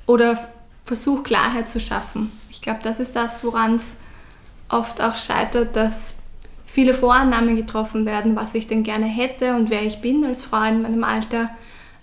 oder 0.06 0.38
versuche 0.84 1.24
Klarheit 1.24 1.68
zu 1.68 1.80
schaffen. 1.80 2.30
Ich 2.50 2.62
glaube, 2.62 2.80
das 2.82 3.00
ist 3.00 3.16
das, 3.16 3.44
woran 3.44 3.76
es 3.76 3.98
oft 4.68 5.02
auch 5.02 5.16
scheitert, 5.16 5.76
dass 5.76 6.14
viele 6.64 6.94
Vorannahmen 6.94 7.56
getroffen 7.56 8.06
werden, 8.06 8.36
was 8.36 8.54
ich 8.54 8.66
denn 8.66 8.82
gerne 8.82 9.06
hätte 9.06 9.54
und 9.54 9.70
wer 9.70 9.82
ich 9.82 10.00
bin 10.00 10.24
als 10.24 10.42
Frau 10.42 10.62
in 10.64 10.82
meinem 10.82 11.04
Alter, 11.04 11.50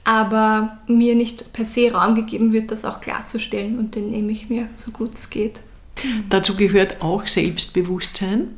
aber 0.04 0.80
mir 0.88 1.15
nicht 1.15 1.54
per 1.54 1.65
se 1.65 1.91
Raum 1.91 2.15
gegeben 2.15 2.52
wird, 2.52 2.71
das 2.71 2.84
auch 2.84 2.99
klarzustellen 2.99 3.80
und 3.80 3.95
den 3.95 4.10
nehme 4.10 4.32
ich 4.32 4.49
mir 4.49 4.67
so 4.76 4.91
gut 4.91 5.15
es 5.15 5.30
geht. 5.30 5.62
Dazu 6.30 6.56
gehört 6.56 7.02
auch 7.02 7.28
Selbstbewusstsein. 7.28 8.56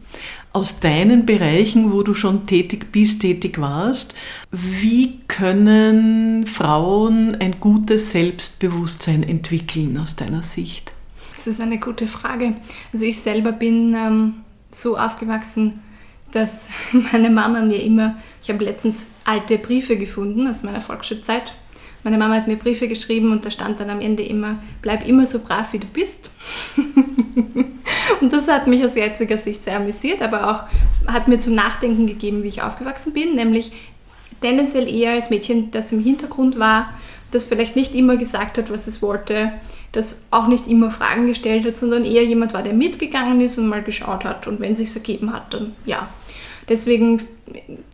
Aus 0.56 0.78
deinen 0.78 1.26
Bereichen, 1.26 1.92
wo 1.92 2.02
du 2.02 2.14
schon 2.14 2.48
tätig 2.48 2.90
bist, 2.94 3.24
tätig 3.24 3.60
warst, 3.60 4.16
wie 4.52 5.20
können 5.28 6.46
Frauen 6.46 7.36
ein 7.42 7.60
gutes 7.60 8.12
Selbstbewusstsein 8.12 9.24
entwickeln 9.24 9.98
aus 9.98 10.16
deiner 10.16 10.44
Sicht? 10.44 10.94
Das 11.36 11.46
ist 11.46 11.60
eine 11.60 11.78
gute 11.78 12.08
Frage. 12.08 12.56
Also 12.94 13.04
ich 13.04 13.20
selber 13.20 13.52
bin 13.52 13.94
ähm, 13.96 14.36
so 14.72 14.98
aufgewachsen, 14.98 15.82
dass 16.32 16.70
meine 17.12 17.30
Mama 17.30 17.60
mir 17.60 17.84
immer, 17.84 18.16
ich 18.42 18.50
habe 18.50 18.64
letztens 18.64 19.08
alte 19.26 19.58
Briefe 19.58 19.98
gefunden 19.98 20.48
aus 20.48 20.64
meiner 20.64 20.80
Volksschulzeit 20.80 21.54
Meine 22.06 22.20
Mama 22.20 22.36
hat 22.36 22.48
mir 22.48 22.56
Briefe 22.56 22.88
geschrieben 22.88 23.32
und 23.32 23.46
da 23.46 23.50
stand 23.50 23.80
dann 23.80 23.90
am 23.90 24.00
Ende 24.00 24.22
immer, 24.22 24.60
bleib 24.84 25.08
immer 25.08 25.26
so 25.26 25.40
brav, 25.40 25.74
wie 25.74 25.80
du 25.80 25.88
bist. 25.88 26.30
und 28.22 28.32
das 28.32 28.48
hat 28.48 28.68
mich 28.68 28.86
aus 28.86 28.94
jetziger 28.94 29.40
Sicht 29.40 29.64
sehr 29.64 29.78
amüsiert, 29.78 30.22
aber 30.22 30.52
auch 30.52 31.12
hat 31.12 31.28
mir 31.28 31.40
zum 31.40 31.56
Nachdenken 31.56 32.06
gegeben, 32.06 32.44
wie 32.44 32.50
ich 32.50 32.62
aufgewachsen 32.62 33.12
bin, 33.12 33.34
nämlich 33.34 33.72
tendenziell 34.40 34.88
eher 34.88 35.14
als 35.14 35.32
Mädchen, 35.32 35.72
das 35.72 35.92
im 35.94 36.00
Hintergrund 36.00 36.60
war, 36.60 36.94
das 37.32 37.46
vielleicht 37.46 37.76
nicht 37.76 37.96
immer 37.96 38.18
gesagt 38.18 38.58
hat, 38.58 38.72
was 38.72 38.88
es 38.88 39.02
wollte, 39.02 39.54
das 39.92 40.24
auch 40.32 40.48
nicht 40.48 40.68
immer 40.68 40.92
Fragen 40.92 41.26
gestellt 41.26 41.66
hat, 41.66 41.78
sondern 41.78 42.06
eher 42.06 42.24
jemand 42.24 42.54
war, 42.54 42.64
der 42.64 42.74
mitgegangen 42.74 43.42
ist 43.42 43.58
und 43.58 43.68
mal 43.68 43.84
geschaut 43.84 44.24
hat 44.26 44.48
und 44.48 44.60
wenn 44.60 44.74
es 44.74 44.78
sich 44.78 44.96
ergeben 44.96 45.34
hat, 45.34 45.54
dann 45.54 45.74
ja. 45.86 46.08
Deswegen 46.68 47.22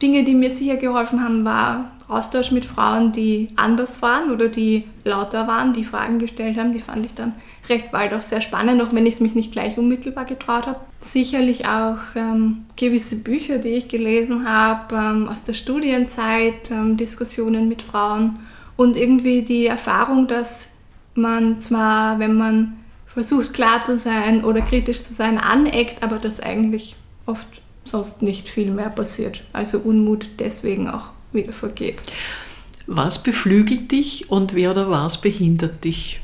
Dinge, 0.01 0.23
die 0.23 0.33
mir 0.33 0.49
sicher 0.49 0.77
geholfen 0.77 1.23
haben, 1.23 1.43
war 1.43 1.91
Austausch 2.07 2.51
mit 2.51 2.65
Frauen, 2.65 3.11
die 3.11 3.49
anders 3.55 4.01
waren 4.01 4.31
oder 4.31 4.49
die 4.49 4.85
lauter 5.03 5.47
waren, 5.47 5.73
die 5.73 5.85
Fragen 5.85 6.19
gestellt 6.19 6.57
haben. 6.57 6.73
Die 6.73 6.79
fand 6.79 7.05
ich 7.05 7.13
dann 7.13 7.33
recht 7.69 7.91
bald 7.91 8.13
auch 8.13 8.21
sehr 8.21 8.41
spannend, 8.41 8.81
auch 8.81 8.93
wenn 8.93 9.05
ich 9.05 9.15
es 9.15 9.19
mich 9.21 9.33
nicht 9.33 9.51
gleich 9.51 9.77
unmittelbar 9.77 10.25
getraut 10.25 10.67
habe. 10.67 10.79
Sicherlich 10.99 11.65
auch 11.67 11.99
ähm, 12.15 12.65
gewisse 12.75 13.17
Bücher, 13.17 13.59
die 13.59 13.69
ich 13.69 13.87
gelesen 13.87 14.47
habe, 14.47 14.95
ähm, 14.95 15.29
aus 15.29 15.43
der 15.43 15.53
Studienzeit, 15.53 16.69
ähm, 16.71 16.97
Diskussionen 16.97 17.69
mit 17.69 17.81
Frauen 17.81 18.39
und 18.81 18.97
irgendwie 18.97 19.43
die 19.43 19.67
Erfahrung, 19.67 20.27
dass 20.27 20.79
man 21.13 21.59
zwar, 21.59 22.17
wenn 22.17 22.33
man 22.33 22.79
versucht 23.05 23.53
klar 23.53 23.83
zu 23.83 23.95
sein 23.95 24.43
oder 24.43 24.61
kritisch 24.61 25.03
zu 25.03 25.13
sein, 25.13 25.37
aneckt, 25.37 26.01
aber 26.01 26.17
dass 26.17 26.39
eigentlich 26.39 26.95
oft 27.27 27.61
sonst 27.83 28.23
nicht 28.23 28.49
viel 28.49 28.71
mehr 28.71 28.89
passiert. 28.89 29.43
Also 29.53 29.77
Unmut 29.79 30.29
deswegen 30.39 30.89
auch 30.89 31.09
wieder 31.31 31.53
vergeht. 31.53 31.99
Was 32.87 33.21
beflügelt 33.21 33.91
dich 33.91 34.31
und 34.31 34.55
wer 34.55 34.71
oder 34.71 34.89
was 34.89 35.21
behindert 35.21 35.83
dich? 35.83 36.19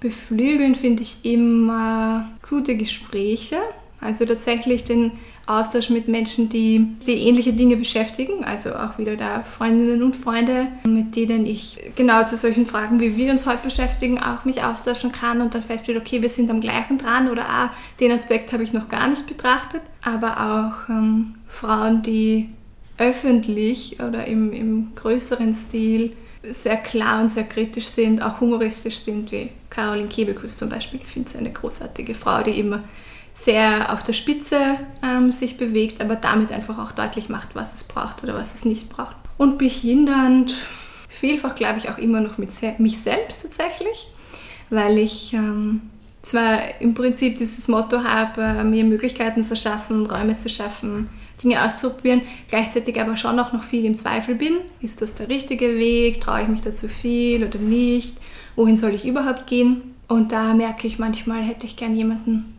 Beflügeln 0.00 0.74
finde 0.74 1.02
ich 1.02 1.24
immer 1.24 2.28
gute 2.46 2.76
Gespräche. 2.76 3.56
Also 3.98 4.26
tatsächlich 4.26 4.84
den 4.84 5.12
Austausch 5.46 5.90
mit 5.90 6.08
Menschen, 6.08 6.48
die, 6.48 6.86
die 7.06 7.14
ähnliche 7.14 7.52
Dinge 7.52 7.76
beschäftigen, 7.76 8.44
also 8.44 8.74
auch 8.74 8.96
wieder 8.98 9.16
da 9.16 9.42
Freundinnen 9.42 10.02
und 10.02 10.16
Freunde, 10.16 10.68
mit 10.86 11.16
denen 11.16 11.44
ich 11.44 11.92
genau 11.96 12.24
zu 12.24 12.36
solchen 12.36 12.64
Fragen, 12.64 12.98
wie 13.00 13.16
wir 13.16 13.30
uns 13.30 13.46
heute 13.46 13.64
beschäftigen, 13.64 14.18
auch 14.18 14.44
mich 14.46 14.62
austauschen 14.62 15.12
kann 15.12 15.40
und 15.42 15.54
dann 15.54 15.62
feststelle, 15.62 16.00
okay, 16.00 16.22
wir 16.22 16.30
sind 16.30 16.50
am 16.50 16.60
gleichen 16.60 16.96
dran 16.96 17.28
oder 17.28 17.48
ah, 17.48 17.72
den 18.00 18.12
Aspekt 18.12 18.52
habe 18.52 18.62
ich 18.62 18.72
noch 18.72 18.88
gar 18.88 19.06
nicht 19.08 19.26
betrachtet, 19.26 19.82
aber 20.02 20.40
auch 20.40 20.88
ähm, 20.88 21.34
Frauen, 21.46 22.02
die 22.02 22.48
öffentlich 22.96 23.98
oder 24.00 24.26
im, 24.26 24.52
im 24.52 24.94
größeren 24.94 25.54
Stil 25.54 26.12
sehr 26.42 26.76
klar 26.76 27.22
und 27.22 27.30
sehr 27.30 27.44
kritisch 27.44 27.86
sind, 27.86 28.22
auch 28.22 28.40
humoristisch 28.40 28.98
sind, 28.98 29.32
wie 29.32 29.50
Caroline 29.70 30.08
Kebekus 30.08 30.56
zum 30.56 30.68
Beispiel. 30.68 31.00
Ich 31.02 31.10
finde 31.10 31.28
sie 31.28 31.38
eine 31.38 31.52
großartige 31.52 32.14
Frau, 32.14 32.42
die 32.42 32.58
immer 32.58 32.84
sehr 33.34 33.92
auf 33.92 34.04
der 34.04 34.12
Spitze 34.12 34.78
ähm, 35.02 35.32
sich 35.32 35.56
bewegt, 35.56 36.00
aber 36.00 36.14
damit 36.16 36.52
einfach 36.52 36.78
auch 36.78 36.92
deutlich 36.92 37.28
macht, 37.28 37.54
was 37.54 37.74
es 37.74 37.84
braucht 37.84 38.22
oder 38.22 38.34
was 38.34 38.54
es 38.54 38.64
nicht 38.64 38.88
braucht. 38.88 39.16
Und 39.36 39.58
behindernd, 39.58 40.56
vielfach 41.08 41.56
glaube 41.56 41.78
ich 41.78 41.90
auch 41.90 41.98
immer 41.98 42.20
noch 42.20 42.38
mit 42.38 42.50
mich 42.78 43.00
selbst 43.00 43.42
tatsächlich, 43.42 44.08
weil 44.70 44.98
ich 44.98 45.34
ähm, 45.34 45.82
zwar 46.22 46.80
im 46.80 46.94
Prinzip 46.94 47.36
dieses 47.36 47.66
Motto 47.66 48.04
habe, 48.04 48.42
äh, 48.42 48.64
mir 48.64 48.84
Möglichkeiten 48.84 49.42
zu 49.42 49.56
schaffen, 49.56 50.06
Räume 50.06 50.36
zu 50.36 50.48
schaffen, 50.48 51.10
Dinge 51.42 51.64
auszuprobieren, 51.64 52.22
gleichzeitig 52.48 53.00
aber 53.00 53.16
schon 53.16 53.38
auch 53.40 53.52
noch 53.52 53.64
viel 53.64 53.84
im 53.84 53.98
Zweifel 53.98 54.36
bin. 54.36 54.58
Ist 54.80 55.02
das 55.02 55.14
der 55.14 55.28
richtige 55.28 55.76
Weg? 55.76 56.20
Traue 56.20 56.42
ich 56.42 56.48
mich 56.48 56.62
da 56.62 56.72
zu 56.72 56.88
viel 56.88 57.44
oder 57.44 57.58
nicht? 57.58 58.16
Wohin 58.54 58.76
soll 58.76 58.94
ich 58.94 59.04
überhaupt 59.04 59.48
gehen? 59.48 59.94
Und 60.06 60.30
da 60.30 60.54
merke 60.54 60.86
ich 60.86 61.00
manchmal, 61.00 61.42
hätte 61.42 61.66
ich 61.66 61.76
gern 61.76 61.96
jemanden, 61.96 62.54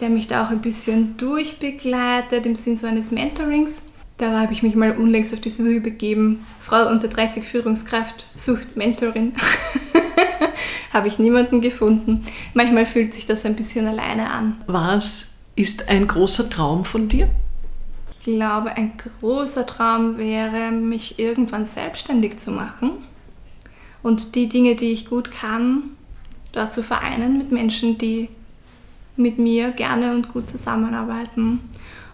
der 0.00 0.08
mich 0.08 0.26
da 0.26 0.44
auch 0.44 0.50
ein 0.50 0.62
bisschen 0.62 1.16
durchbegleitet 1.16 2.46
im 2.46 2.56
Sinn 2.56 2.76
so 2.76 2.86
eines 2.86 3.10
Mentorings. 3.10 3.86
Da 4.16 4.38
habe 4.38 4.52
ich 4.52 4.62
mich 4.62 4.74
mal 4.74 4.96
unlängst 4.96 5.32
auf 5.34 5.40
die 5.40 5.50
Suche 5.50 5.80
begeben. 5.80 6.44
Frau 6.60 6.88
unter 6.88 7.08
30 7.08 7.44
Führungskraft 7.44 8.28
sucht 8.34 8.76
Mentorin. 8.76 9.32
habe 10.92 11.08
ich 11.08 11.18
niemanden 11.18 11.60
gefunden. 11.60 12.24
Manchmal 12.54 12.86
fühlt 12.86 13.14
sich 13.14 13.26
das 13.26 13.44
ein 13.44 13.56
bisschen 13.56 13.86
alleine 13.86 14.30
an. 14.30 14.62
Was 14.66 15.44
ist 15.56 15.88
ein 15.88 16.06
großer 16.06 16.50
Traum 16.50 16.84
von 16.84 17.08
dir? 17.08 17.28
Ich 18.18 18.24
glaube, 18.24 18.76
ein 18.76 18.92
großer 18.96 19.66
Traum 19.66 20.18
wäre, 20.18 20.70
mich 20.70 21.18
irgendwann 21.18 21.66
selbstständig 21.66 22.36
zu 22.36 22.50
machen 22.50 22.92
und 24.02 24.34
die 24.34 24.48
Dinge, 24.48 24.76
die 24.76 24.92
ich 24.92 25.06
gut 25.06 25.30
kann, 25.32 25.82
da 26.52 26.70
zu 26.70 26.82
vereinen 26.82 27.38
mit 27.38 27.50
Menschen, 27.50 27.98
die 27.98 28.28
mit 29.16 29.38
mir 29.38 29.72
gerne 29.72 30.14
und 30.14 30.28
gut 30.28 30.48
zusammenarbeiten. 30.48 31.60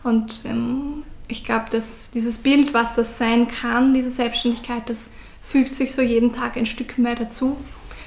Und 0.02 0.44
ähm, 0.46 1.04
ich 1.28 1.44
glaube, 1.44 1.66
dass 1.70 2.10
dieses 2.10 2.38
Bild, 2.38 2.74
was 2.74 2.94
das 2.94 3.18
sein 3.18 3.48
kann, 3.48 3.94
diese 3.94 4.10
Selbstständigkeit, 4.10 4.88
das 4.88 5.12
fügt 5.42 5.74
sich 5.74 5.92
so 5.92 6.02
jeden 6.02 6.32
Tag 6.32 6.56
ein 6.56 6.66
Stück 6.66 6.98
mehr 6.98 7.14
dazu. 7.14 7.56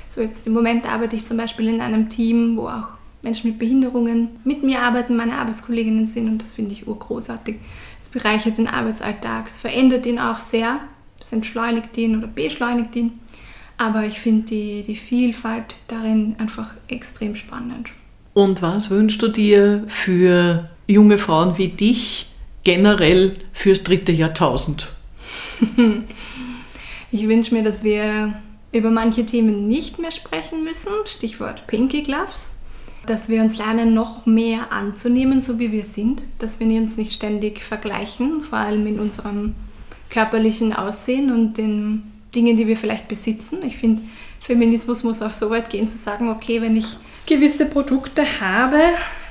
So 0.07 0.21
jetzt 0.21 0.45
im 0.45 0.53
Moment 0.53 0.91
arbeite 0.91 1.15
ich 1.15 1.25
zum 1.25 1.37
Beispiel 1.37 1.67
in 1.67 1.81
einem 1.81 2.09
Team, 2.09 2.57
wo 2.57 2.67
auch 2.67 2.89
Menschen 3.23 3.51
mit 3.51 3.59
Behinderungen 3.59 4.29
mit 4.43 4.63
mir 4.63 4.81
arbeiten, 4.81 5.15
meine 5.15 5.37
Arbeitskolleginnen 5.37 6.05
sind 6.05 6.27
und 6.27 6.41
das 6.41 6.53
finde 6.53 6.73
ich 6.73 6.87
urgroßartig. 6.87 7.57
Es 7.99 8.09
bereichert 8.09 8.57
den 8.57 8.67
Arbeitsalltag, 8.67 9.47
es 9.47 9.59
verändert 9.59 10.05
ihn 10.05 10.19
auch 10.19 10.39
sehr, 10.39 10.79
es 11.19 11.31
entschleunigt 11.31 11.95
ihn 11.97 12.17
oder 12.17 12.27
beschleunigt 12.27 12.95
ihn. 12.95 13.19
Aber 13.77 14.05
ich 14.05 14.19
finde 14.19 14.43
die, 14.43 14.83
die 14.83 14.95
Vielfalt 14.95 15.77
darin 15.87 16.35
einfach 16.39 16.73
extrem 16.87 17.35
spannend. 17.35 17.91
Und 18.33 18.61
was 18.61 18.89
wünschst 18.89 19.21
du 19.21 19.27
dir 19.27 19.83
für 19.87 20.69
junge 20.87 21.17
Frauen 21.17 21.57
wie 21.57 21.67
dich 21.67 22.27
generell 22.63 23.35
fürs 23.51 23.83
dritte 23.83 24.11
Jahrtausend? 24.11 24.93
ich 27.11 27.27
wünsche 27.27 27.53
mir, 27.53 27.63
dass 27.63 27.83
wir 27.83 28.33
über 28.71 28.89
manche 28.89 29.25
Themen 29.25 29.67
nicht 29.67 29.99
mehr 29.99 30.11
sprechen 30.11 30.63
müssen. 30.63 30.91
Stichwort 31.05 31.67
Pinky 31.67 32.03
Gloves. 32.03 32.57
Dass 33.05 33.29
wir 33.29 33.41
uns 33.41 33.57
lernen, 33.57 33.93
noch 33.93 34.25
mehr 34.27 34.71
anzunehmen, 34.71 35.41
so 35.41 35.59
wie 35.59 35.71
wir 35.71 35.83
sind. 35.83 36.23
Dass 36.39 36.59
wir 36.59 36.67
uns 36.67 36.97
nicht 36.97 37.11
ständig 37.11 37.61
vergleichen, 37.61 38.41
vor 38.41 38.59
allem 38.59 38.85
in 38.85 38.99
unserem 38.99 39.55
körperlichen 40.09 40.73
Aussehen 40.73 41.31
und 41.31 41.57
den 41.57 42.03
Dingen, 42.35 42.57
die 42.57 42.67
wir 42.67 42.77
vielleicht 42.77 43.07
besitzen. 43.07 43.63
Ich 43.63 43.77
finde, 43.77 44.03
Feminismus 44.39 45.03
muss 45.03 45.21
auch 45.21 45.33
so 45.33 45.49
weit 45.49 45.69
gehen, 45.69 45.87
zu 45.87 45.97
sagen, 45.97 46.29
okay, 46.29 46.61
wenn 46.61 46.77
ich 46.77 46.97
gewisse 47.25 47.65
Produkte 47.65 48.23
habe, 48.41 48.77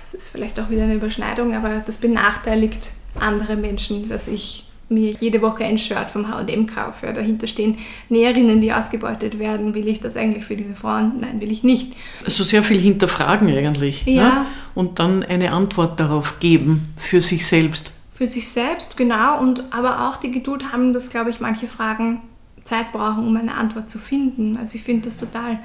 das 0.02 0.14
ist 0.14 0.28
vielleicht 0.28 0.58
auch 0.58 0.70
wieder 0.70 0.84
eine 0.84 0.94
Überschneidung, 0.94 1.54
aber 1.54 1.82
das 1.84 1.98
benachteiligt 1.98 2.90
andere 3.18 3.56
Menschen, 3.56 4.08
dass 4.08 4.28
ich 4.28 4.66
mir 4.90 5.12
jede 5.20 5.40
Woche 5.40 5.64
ein 5.64 5.78
Shirt 5.78 6.10
vom 6.10 6.28
H&M 6.28 6.66
kaufe. 6.66 7.06
Ja, 7.06 7.12
dahinter 7.12 7.46
stehen 7.46 7.78
Näherinnen, 8.08 8.60
die 8.60 8.72
ausgebeutet 8.72 9.38
werden. 9.38 9.74
Will 9.74 9.86
ich 9.86 10.00
das 10.00 10.16
eigentlich 10.16 10.44
für 10.44 10.56
diese 10.56 10.74
Frauen? 10.74 11.12
Nein, 11.20 11.40
will 11.40 11.52
ich 11.52 11.62
nicht. 11.62 11.92
Also 12.24 12.42
sehr 12.42 12.64
viel 12.64 12.78
hinterfragen 12.78 13.54
eigentlich. 13.56 14.04
Ne? 14.04 14.12
Ja. 14.12 14.28
Ne? 14.28 14.46
Und 14.74 14.98
dann 14.98 15.22
eine 15.22 15.52
Antwort 15.52 16.00
darauf 16.00 16.40
geben 16.40 16.92
für 16.96 17.20
sich 17.20 17.46
selbst. 17.46 17.92
Für 18.12 18.26
sich 18.26 18.48
selbst, 18.48 18.96
genau. 18.96 19.40
Und 19.40 19.72
aber 19.72 20.08
auch 20.08 20.16
die 20.16 20.30
Geduld 20.30 20.72
haben, 20.72 20.92
dass, 20.92 21.08
glaube 21.08 21.30
ich, 21.30 21.40
manche 21.40 21.68
Fragen 21.68 22.20
Zeit 22.64 22.92
brauchen, 22.92 23.26
um 23.26 23.36
eine 23.36 23.54
Antwort 23.54 23.88
zu 23.88 23.98
finden. 23.98 24.56
Also 24.56 24.74
ich 24.74 24.82
finde 24.82 25.06
das 25.06 25.16
total 25.16 25.60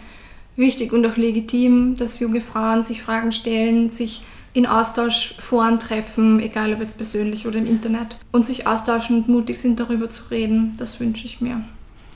wichtig 0.55 0.93
und 0.93 1.05
auch 1.05 1.17
legitim, 1.17 1.95
dass 1.95 2.19
junge 2.19 2.41
Frauen 2.41 2.83
sich 2.83 3.01
Fragen 3.01 3.31
stellen, 3.31 3.89
sich 3.89 4.21
in 4.53 4.65
Austauschforen 4.65 5.79
treffen, 5.79 6.39
egal 6.39 6.73
ob 6.73 6.79
jetzt 6.79 6.95
persönlich 6.95 7.45
oder 7.45 7.57
im 7.57 7.65
Internet, 7.65 8.17
und 8.31 8.45
sich 8.45 8.65
austauschen 8.65 9.17
und 9.17 9.27
mutig 9.27 9.57
sind, 9.59 9.79
darüber 9.79 10.09
zu 10.09 10.23
reden. 10.31 10.71
Das 10.77 10.99
wünsche 10.99 11.25
ich 11.25 11.41
mir. 11.41 11.61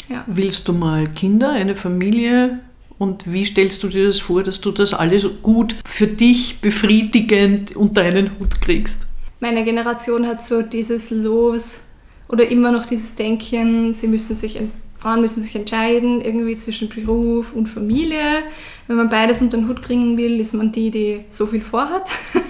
Ja. 0.08 0.24
Willst 0.26 0.68
du 0.68 0.74
mal 0.74 1.10
Kinder, 1.10 1.52
eine 1.52 1.76
Familie? 1.76 2.60
Und 2.98 3.32
wie 3.32 3.46
stellst 3.46 3.84
du 3.84 3.88
dir 3.88 4.08
das 4.08 4.20
vor, 4.20 4.44
dass 4.44 4.62
du 4.62 4.72
das 4.72 4.94
alles 4.94 5.26
gut 5.42 5.76
für 5.86 6.08
dich 6.08 6.60
befriedigend 6.62 7.76
unter 7.76 8.02
einen 8.02 8.32
Hut 8.40 8.62
kriegst? 8.62 9.06
Meine 9.40 9.64
Generation 9.64 10.28
hat 10.28 10.44
so 10.44 10.62
dieses 10.62 11.12
Los 11.12 11.86
oder 12.28 12.50
immer 12.50 12.72
noch 12.72 12.86
dieses 12.86 13.16
Denken, 13.16 13.94
sie 13.94 14.08
müssen 14.08 14.36
sich 14.36 14.60
Frauen 15.00 15.22
müssen 15.22 15.42
sich 15.42 15.56
entscheiden, 15.56 16.20
irgendwie 16.20 16.58
zwischen 16.58 16.90
Beruf 16.90 17.54
und 17.54 17.68
Familie. 17.68 18.44
Wenn 18.88 18.98
man 18.98 19.08
beides 19.08 19.42
unter 19.42 19.58
den 19.58 19.70
Hut 19.70 19.82
kriegen 19.82 20.18
will, 20.18 20.42
ist 20.42 20.54
man 20.54 20.74
die, 20.74 20.92
die 20.92 21.22
so 21.30 21.48
viel 21.48 21.62
vorhat. 21.62 22.12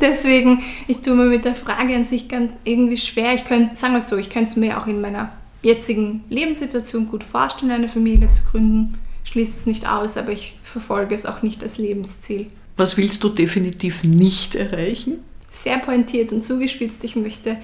Deswegen, 0.00 0.62
ich 0.86 0.98
tue 0.98 1.14
mir 1.14 1.24
mit 1.24 1.44
der 1.44 1.56
Frage 1.56 1.96
an 1.96 2.04
sich 2.04 2.28
ganz 2.28 2.52
irgendwie 2.62 2.96
schwer. 2.96 3.34
Ich 3.34 3.44
könnte, 3.44 3.74
sagen 3.74 3.94
wir 3.94 3.98
es 3.98 4.08
so, 4.08 4.16
ich 4.16 4.30
könnte 4.30 4.50
es 4.50 4.56
mir 4.56 4.78
auch 4.78 4.86
in 4.86 5.00
meiner 5.00 5.32
jetzigen 5.62 6.22
Lebenssituation 6.28 7.08
gut 7.08 7.24
vorstellen, 7.24 7.72
eine 7.72 7.88
Familie 7.88 8.28
zu 8.28 8.42
gründen. 8.44 8.98
Schließe 9.24 9.58
es 9.58 9.66
nicht 9.66 9.88
aus, 9.88 10.16
aber 10.16 10.30
ich 10.30 10.58
verfolge 10.62 11.14
es 11.14 11.26
auch 11.26 11.42
nicht 11.42 11.64
als 11.64 11.78
Lebensziel. 11.78 12.46
Was 12.76 12.96
willst 12.96 13.24
du 13.24 13.30
definitiv 13.30 14.04
nicht 14.04 14.54
erreichen? 14.54 15.14
Sehr 15.50 15.78
pointiert 15.78 16.30
und 16.30 16.42
zugespitzt. 16.42 17.02
Ich 17.02 17.16
möchte 17.16 17.56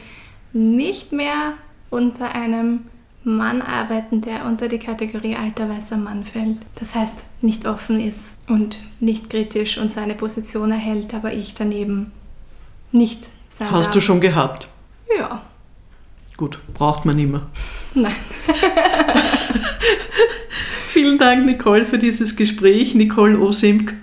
nicht 0.52 1.12
mehr 1.12 1.54
unter 1.92 2.34
einem 2.34 2.80
Mann 3.24 3.62
arbeiten, 3.62 4.20
der 4.20 4.46
unter 4.46 4.66
die 4.66 4.78
Kategorie 4.78 5.36
alter 5.36 5.68
weißer 5.68 5.96
Mann 5.96 6.24
fällt. 6.24 6.58
Das 6.74 6.94
heißt, 6.94 7.24
nicht 7.40 7.66
offen 7.66 8.00
ist 8.00 8.36
und 8.48 8.82
nicht 8.98 9.30
kritisch 9.30 9.78
und 9.78 9.92
seine 9.92 10.14
Position 10.14 10.72
erhält, 10.72 11.14
aber 11.14 11.32
ich 11.32 11.54
daneben 11.54 12.10
nicht 12.90 13.28
sein 13.48 13.70
Hast 13.70 13.86
darf. 13.86 13.94
du 13.94 14.00
schon 14.00 14.20
gehabt? 14.20 14.68
Ja. 15.18 15.42
Gut, 16.36 16.58
braucht 16.74 17.04
man 17.04 17.18
immer. 17.18 17.46
Nein. 17.94 18.14
Vielen 20.88 21.18
Dank, 21.18 21.46
Nicole, 21.46 21.84
für 21.86 21.98
dieses 21.98 22.34
Gespräch. 22.36 22.94
Nicole 22.94 23.38
Osimk, 23.38 23.94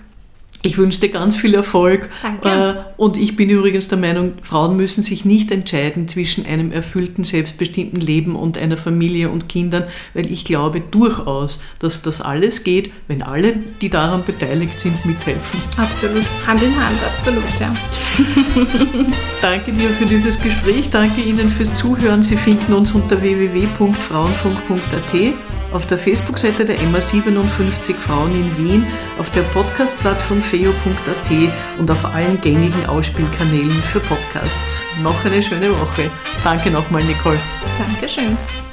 ich 0.62 0.76
wünsche 0.76 1.00
dir 1.00 1.08
ganz 1.08 1.36
viel 1.36 1.54
Erfolg. 1.54 2.10
Danke. 2.22 2.48
Äh, 2.48 2.74
Und 2.98 3.16
ich 3.16 3.34
bin 3.34 3.48
übrigens 3.48 3.88
der 3.88 3.96
Meinung, 3.96 4.34
Frauen 4.42 4.76
müssen 4.76 5.02
sich 5.02 5.24
nicht 5.24 5.50
entscheiden 5.50 6.06
zwischen 6.06 6.44
einem 6.44 6.70
erfüllten, 6.70 7.24
selbstbestimmten 7.24 7.98
Leben 7.98 8.36
und 8.36 8.58
einer 8.58 8.76
Familie 8.76 9.30
und 9.30 9.48
Kindern, 9.48 9.84
weil 10.12 10.30
ich 10.30 10.44
glaube 10.44 10.82
durchaus, 10.82 11.60
dass 11.78 12.02
das 12.02 12.20
alles 12.20 12.62
geht, 12.62 12.92
wenn 13.08 13.22
alle, 13.22 13.54
die 13.80 13.88
daran 13.88 14.22
beteiligt 14.24 14.78
sind, 14.80 15.02
mithelfen. 15.06 15.60
Absolut. 15.78 16.24
Hand 16.46 16.62
in 16.62 16.76
Hand, 16.76 17.02
absolut, 17.04 17.42
ja. 17.58 17.72
Danke 19.40 19.72
dir 19.72 19.88
für 19.90 20.04
dieses 20.04 20.38
Gespräch. 20.40 20.90
Danke 20.90 21.22
Ihnen 21.22 21.50
fürs 21.50 21.72
Zuhören. 21.72 22.22
Sie 22.22 22.36
finden 22.36 22.74
uns 22.74 22.92
unter 22.92 23.22
www.frauenfunk.at, 23.22 25.59
auf 25.72 25.86
der 25.86 25.98
Facebook-Seite 25.98 26.64
der 26.64 26.78
MA57 26.78 27.94
Frauen 27.94 28.34
in 28.34 28.58
Wien, 28.58 28.86
auf 29.18 29.30
der 29.30 29.42
Podcast-Plattform 29.42 30.42
feo.at 30.42 31.30
und 31.78 31.90
auf 31.90 32.04
allen 32.04 32.40
gängigen 32.40 32.86
Ausspielkanälen 32.86 33.70
für 33.70 34.00
Podcasts. 34.00 34.84
Noch 35.02 35.24
eine 35.24 35.42
schöne 35.42 35.70
Woche. 35.70 36.10
Danke 36.44 36.70
nochmal, 36.70 37.02
Nicole. 37.04 37.38
Dankeschön. 37.78 38.69